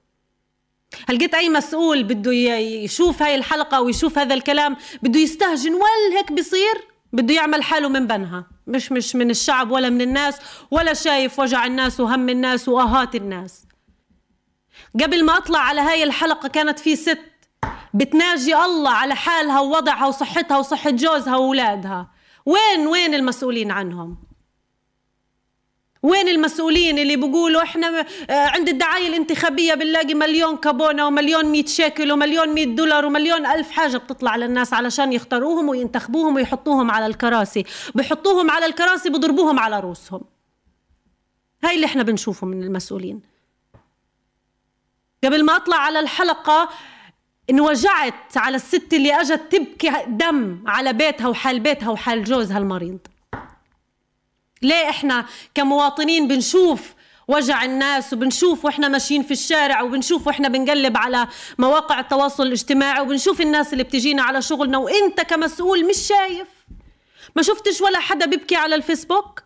هل 1.09 1.19
قلت 1.19 1.35
أي 1.35 1.49
مسؤول 1.49 2.03
بده 2.03 2.33
يشوف 2.33 3.23
هاي 3.23 3.35
الحلقة 3.35 3.81
ويشوف 3.81 4.19
هذا 4.19 4.35
الكلام؟ 4.35 4.77
بده 5.03 5.21
يستهجن 5.21 5.75
ولا 5.75 6.19
هيك 6.19 6.33
بصير 6.33 6.75
بده 7.13 7.35
يعمل 7.35 7.63
حاله 7.63 7.89
من 7.89 8.07
بنها. 8.07 8.47
مش 8.67 8.93
مش 8.93 9.17
من 9.17 9.31
الشعب 9.31 9.71
ولا 9.71 9.91
من 9.91 10.01
الناس 10.01 10.37
ولا 10.71 10.95
شايف 10.95 11.39
وجع 11.39 11.67
الناس 11.67 12.01
وهم 12.01 12.29
الناس 12.29 12.69
وآهات 12.69 13.15
الناس. 13.15 13.67
قبل 15.03 15.25
ما 15.25 15.37
أطلع 15.37 15.59
على 15.59 15.81
هاي 15.81 16.05
الحلقة 16.05 16.49
كانت 16.49 16.79
في 16.79 16.97
ست 16.97 17.19
بتناجي 17.95 18.57
الله 18.57 18.91
على 18.91 19.15
حالها 19.15 19.61
ووضعها 19.61 20.07
وصحتها 20.07 20.59
وصحة 20.59 20.91
جوزها 20.91 21.37
وأولادها. 21.37 22.11
وين 22.47 22.87
وين 22.87 23.15
المسؤولين 23.15 23.71
عنهم؟ 23.71 24.17
وين 26.05 26.29
المسؤولين 26.29 26.99
اللي 26.99 27.17
بيقولوا 27.17 27.63
إحنا 27.63 28.07
آه، 28.31 28.33
عند 28.33 28.69
الدعاية 28.69 29.09
الانتخابية 29.09 29.75
بنلاقي 29.75 30.15
مليون 30.15 30.57
كابونا 30.57 31.07
ومليون 31.07 31.45
مئة 31.45 31.67
شيكل 31.67 32.13
ومليون 32.13 32.49
مئة 32.49 32.67
دولار 32.67 33.07
ومليون 33.07 33.47
ألف 33.47 33.71
حاجة 33.71 33.97
بتطلع 33.97 34.37
للناس 34.37 34.73
علشان 34.73 35.13
يختاروهم 35.13 35.69
وينتخبوهم 35.69 36.35
ويحطوهم 36.35 36.91
على 36.91 37.07
الكراسي. 37.07 37.65
بحطوهم 37.95 38.51
على 38.51 38.67
الكراسي 38.67 39.11
بضربوهم 39.11 39.59
على 39.59 39.81
رؤوسهم. 39.81 40.21
هاي 41.65 41.75
اللي 41.75 41.87
إحنا 41.87 42.03
بنشوفه 42.03 42.47
من 42.47 42.63
المسؤولين. 42.63 43.21
قبل 45.25 45.45
ما 45.45 45.57
أطلع 45.57 45.77
على 45.77 46.01
الحلقة 46.01 46.69
انوجعت 47.51 48.37
على 48.37 48.57
الست 48.57 48.95
اللي 48.95 49.21
أجت 49.21 49.43
تبكي 49.51 49.93
دم 50.07 50.65
على 50.67 50.93
بيتها 50.93 51.29
وحال 51.29 51.61
بيتها 51.61 51.91
وحال 51.91 52.25
جوزها 52.25 52.59
المريض. 52.59 52.99
ليه 54.65 54.89
إحنا 54.91 55.27
كمواطنين 55.55 56.29
بنشوف 56.29 56.81
وجع 57.29 57.65
الناس 57.65 58.13
وبنشوف 58.13 58.65
وإحنا 58.65 58.89
ماشيين 58.89 59.23
في 59.23 59.31
الشارع 59.31 59.83
وبنشوف 59.83 60.27
وإحنا 60.27 60.49
بنقلب 60.49 60.97
على 60.97 61.29
مواقع 61.59 62.01
التواصل 62.01 62.43
الاجتماعي 62.47 63.01
وبنشوف 63.01 63.41
الناس 63.41 63.73
اللي 63.73 63.85
بتجينا 63.85 64.23
على 64.23 64.43
شغلنا 64.43 64.79
وإنت 64.79 65.21
كمسؤول 65.21 65.87
مش 65.89 65.97
شايف؟ 65.97 66.49
ما 67.37 67.43
شفتش 67.43 67.81
ولا 67.81 67.99
حدا 67.99 68.27
بيبكي 68.27 68.57
على 68.57 68.75
الفيسبوك؟ 68.75 69.43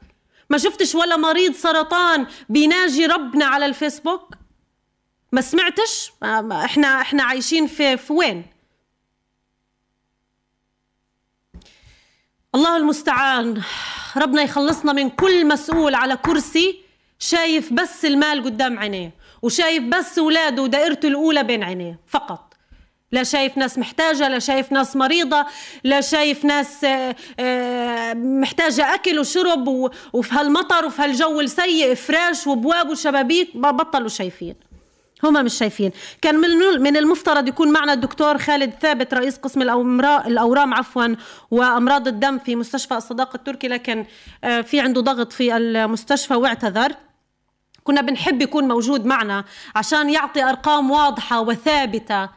ما 0.50 0.58
شفتش 0.58 0.94
ولا 0.94 1.16
مريض 1.16 1.54
سرطان 1.54 2.26
بيناجي 2.48 3.06
ربنا 3.06 3.44
على 3.44 3.66
الفيسبوك؟ 3.66 4.34
ما 5.32 5.40
سمعتش؟ 5.40 6.12
إحنا 6.52 7.00
إحنا 7.00 7.22
عايشين 7.22 7.66
في 7.66 7.96
في 7.96 8.12
وين؟ 8.12 8.46
الله 12.58 12.76
المستعان. 12.76 13.62
ربنا 14.16 14.42
يخلصنا 14.42 14.92
من 14.92 15.10
كل 15.10 15.46
مسؤول 15.46 15.94
على 15.94 16.16
كرسي 16.16 16.80
شايف 17.18 17.72
بس 17.72 18.04
المال 18.04 18.44
قدام 18.44 18.78
عينيه 18.78 19.14
وشايف 19.42 19.82
بس 19.82 20.18
اولاده 20.18 20.62
ودائرته 20.62 21.08
الأولى 21.08 21.42
بين 21.42 21.62
عينيه 21.62 22.00
فقط. 22.06 22.54
لا 23.12 23.22
شايف 23.22 23.58
ناس 23.58 23.78
محتاجة 23.78 24.28
لا 24.28 24.38
شايف 24.38 24.72
ناس 24.72 24.96
مريضة 24.96 25.46
لا 25.84 26.00
شايف 26.00 26.44
ناس 26.44 26.84
آه، 26.84 27.16
آه، 27.40 28.14
محتاجة 28.14 28.94
أكل 28.94 29.18
وشرب 29.18 29.68
وفي 30.12 30.34
هالمطر 30.34 30.86
وفي 30.86 31.02
هالجو 31.02 31.40
السيء 31.40 31.94
فراش 31.94 32.46
وابواب 32.46 32.90
وشبابيك 32.90 33.56
بطلوا 33.56 34.08
شايفين. 34.08 34.54
هم 35.24 35.44
مش 35.44 35.54
شايفين. 35.54 35.90
كان 36.22 36.34
من 36.34 36.80
من 36.82 36.96
المفترض 36.96 37.48
يكون 37.48 37.72
معنا 37.72 37.92
الدكتور 37.92 38.38
خالد 38.38 38.72
ثابت 38.80 39.14
رئيس 39.14 39.36
قسم 39.36 39.62
الأورام 39.62 40.74
عفوا 40.74 41.14
وأمراض 41.50 42.08
الدم 42.08 42.38
في 42.38 42.56
مستشفى 42.56 42.94
الصداقة 42.94 43.36
التركي 43.36 43.68
لكن 43.68 44.04
آه، 44.44 44.60
في 44.60 44.80
عنده 44.80 45.00
ضغط 45.00 45.32
في 45.32 45.56
المستشفى 45.56 46.34
واعتذر. 46.34 46.92
كنا 47.84 48.00
بنحب 48.00 48.42
يكون 48.42 48.68
موجود 48.68 49.06
معنا 49.06 49.44
عشان 49.76 50.10
يعطي 50.10 50.42
أرقام 50.42 50.90
واضحة 50.90 51.40
وثابتة. 51.40 52.28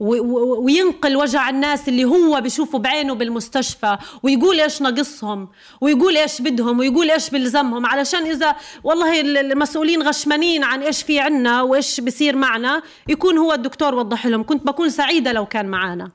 وينقل 0.00 1.16
وجع 1.16 1.50
الناس 1.50 1.88
اللي 1.88 2.04
هو 2.04 2.40
بيشوفه 2.40 2.78
بعينه 2.78 3.14
بالمستشفى 3.14 3.98
ويقول 4.22 4.60
إيش 4.60 4.82
ناقصهم 4.82 5.48
ويقول 5.80 6.16
إيش 6.16 6.42
بدهم 6.42 6.78
ويقول 6.78 7.10
إيش 7.10 7.30
بلزمهم 7.30 7.86
علشان 7.86 8.26
إذا 8.26 8.56
والله 8.84 9.20
المسؤولين 9.20 10.02
غشمانين 10.02 10.64
عن 10.64 10.82
إيش 10.82 11.02
في 11.02 11.20
عنا 11.20 11.62
وإيش 11.62 12.00
بصير 12.00 12.36
معنا 12.36 12.82
يكون 13.08 13.38
هو 13.38 13.52
الدكتور 13.52 13.94
وضح 13.94 14.26
لهم. 14.26 14.42
كنت 14.42 14.66
بكون 14.66 14.90
سعيدة 14.90 15.32
لو 15.32 15.46
كان 15.46 15.66
معنا 15.66 16.10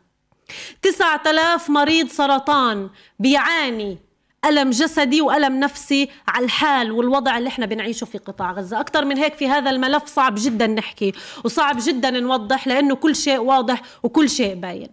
تسعة 0.81 1.21
آلاف 1.27 1.69
مريض 1.69 2.07
سرطان 2.07 2.89
بيعاني 3.19 4.10
ألم 4.45 4.69
جسدي 4.69 5.21
وألم 5.21 5.59
نفسي 5.59 6.09
على 6.27 6.45
الحال 6.45 6.91
والوضع 6.91 7.37
اللي 7.37 7.49
إحنا 7.49 7.65
بنعيشه 7.65 8.05
في 8.05 8.17
قطاع 8.17 8.51
غزة. 8.51 8.79
أكثر 8.79 9.05
من 9.05 9.17
هيك 9.17 9.35
في 9.35 9.47
هذا 9.47 9.69
الملف 9.69 10.05
صعب 10.05 10.35
جدا 10.37 10.67
نحكي 10.67 11.13
وصعب 11.45 11.77
جدا 11.79 12.09
نوضح 12.09 12.67
لأنه 12.67 12.95
كل 12.95 13.15
شيء 13.15 13.39
واضح 13.39 13.81
وكل 14.03 14.29
شيء 14.29 14.55
باين. 14.55 14.89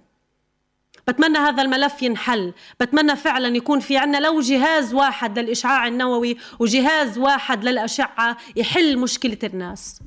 بتمنى 1.08 1.38
هذا 1.38 1.62
الملف 1.62 2.02
ينحل. 2.02 2.52
بتمنى 2.80 3.16
فعلا 3.16 3.56
يكون 3.56 3.80
في 3.80 3.96
عنا 3.96 4.18
لو 4.18 4.40
جهاز 4.40 4.94
واحد 4.94 5.38
للإشعاع 5.38 5.86
النووي 5.86 6.36
وجهاز 6.58 7.18
واحد 7.18 7.64
للأشعة 7.64 8.36
يحل 8.56 8.98
مشكلة 8.98 9.38
الناس. 9.44 10.00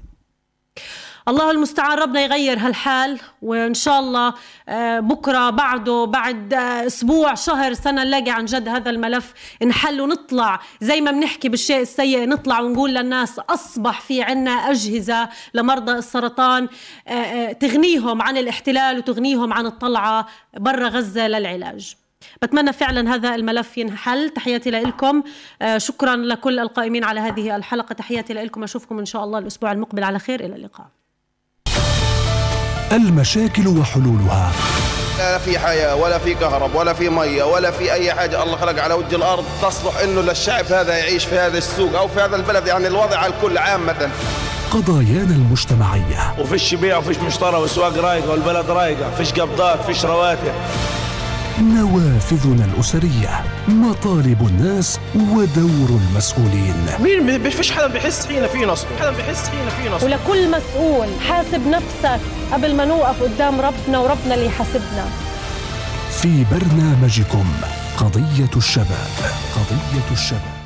الله 1.32 1.52
المستعان 1.52 1.98
ربنا 1.98 2.22
يغير 2.22 2.60
هالحال 2.60 3.20
وإن 3.41 3.74
شاء 3.74 4.00
الله 4.00 4.34
آه، 4.70 5.00
بكرة 5.00 5.50
بعده 5.50 6.06
بعد 6.06 6.54
آه، 6.54 6.88
أسبوع 6.88 7.34
شهر 7.34 7.74
سنة 7.74 8.04
نلاقي 8.04 8.32
عن 8.32 8.46
جد 8.46 8.67
هذا 8.67 8.89
الملف 8.89 9.34
انحل 9.63 10.02
ونطلع. 10.02 10.60
زي 10.82 11.02
ما 11.02 11.12
بنحكي 11.12 11.50
بالشيء 11.50 11.82
السيء 11.82 12.30
نطلع 12.30 12.60
ونقول 12.60 12.96
للناس 12.96 13.39
أصبح 13.39 14.02
في 14.02 14.22
عنا 14.22 14.52
أجهزة 14.52 15.30
لمرضى 15.54 15.91
السرطان 15.91 16.67
آه، 17.08 17.52
تغنيهم 17.52 18.22
عن 18.22 18.38
الاحتلال 18.38 18.98
وتغنيهم 18.98 19.54
عن 19.54 19.65
الطلعة 19.65 20.28
برا 20.58 20.88
غزة 20.88 21.28
للعلاج. 21.28 21.96
بتمنى 22.41 22.74
فعلا 22.74 23.15
هذا 23.15 23.36
الملف 23.36 23.78
ينحل. 23.78 24.30
تحياتي 24.30 24.72
لكم 24.72 25.24
شكرا 25.78 26.15
لكل 26.15 26.60
القائمين 26.60 27.04
على 27.04 27.20
هذه 27.20 27.56
الحلقة. 27.56 27.94
تحياتي 27.94 28.34
لكم 28.34 28.63
أشوفكم 28.63 29.00
إن 29.00 29.06
شاء 29.06 29.24
الله 29.24 29.39
الأسبوع 29.39 29.72
المقبل. 29.72 30.04
على 30.04 30.20
خير. 30.20 30.39
إلى 30.39 30.56
اللقاء. 30.56 31.00
المشاكل 32.92 33.67
وحلولها. 33.67 34.52
لا 35.17 35.37
في 35.37 35.60
حياة 35.60 35.96
ولا 35.96 36.17
في 36.17 36.33
كهرب 36.33 36.75
ولا 36.75 36.94
في 36.94 37.10
مية 37.10 37.44
ولا 37.44 37.71
في 37.71 37.94
أي 37.94 38.13
حاجة 38.13 38.44
الله 38.44 38.58
خلق 38.58 38.83
على 38.83 38.94
وجه 38.94 39.15
الأرض 39.15 39.46
تصلح 39.62 39.98
إنه 39.98 40.21
للشعب 40.21 40.65
هذا 40.65 40.98
يعيش 40.98 41.25
في 41.25 41.39
هذا 41.39 41.58
السوق 41.58 41.96
أو 41.96 42.08
في 42.08 42.19
هذا 42.19 42.35
البلد. 42.35 42.67
يعني 42.67 42.87
الوضع 42.87 43.17
على 43.17 43.33
الكل 43.33 43.58
عامة 43.58 44.10
قضايانا 44.71 45.35
المجتمعية. 45.35 46.35
وفيش 46.39 46.73
بيع 46.73 46.98
وفيش 46.98 47.17
مشترى 47.17 47.58
وسواق 47.58 47.98
رايقة 47.98 48.31
والبلد 48.31 48.69
رايقة 48.69 49.12
فيش 49.17 49.31
قبضات 49.31 49.79
فيش 49.85 50.06
رواتب. 50.06 50.54
نوافذنا 51.62 52.65
الأسرية 52.65 53.43
مطالب 53.67 54.47
الناس 54.47 54.99
ودور 55.15 55.89
المسؤولين. 55.89 56.75
مين 56.99 57.49
فيش 57.49 57.71
حدا 57.71 57.87
بيحس 57.87 58.27
حين 58.27 58.47
في 58.47 58.65
نصب 58.65 58.87
حدا 58.99 59.12
بيحس 59.12 59.49
حين 59.49 59.69
في 59.69 59.89
نصب. 59.89 60.05
ولكل 60.05 60.51
مسؤول 60.51 61.07
حاسب 61.29 61.67
نفسك 61.67 62.19
قبل 62.53 62.75
ما 62.75 62.85
نوقف 62.85 63.23
قدام 63.23 63.62
ربنا 63.62 63.99
وربنا 63.99 64.35
اللي 64.35 64.45
يحاسبنا. 64.45 65.05
في 66.21 66.45
برنامجكم 66.51 67.45
قضية 67.97 68.49
الشباب 68.57 69.12
قضية 69.55 70.12
الشباب. 70.12 70.60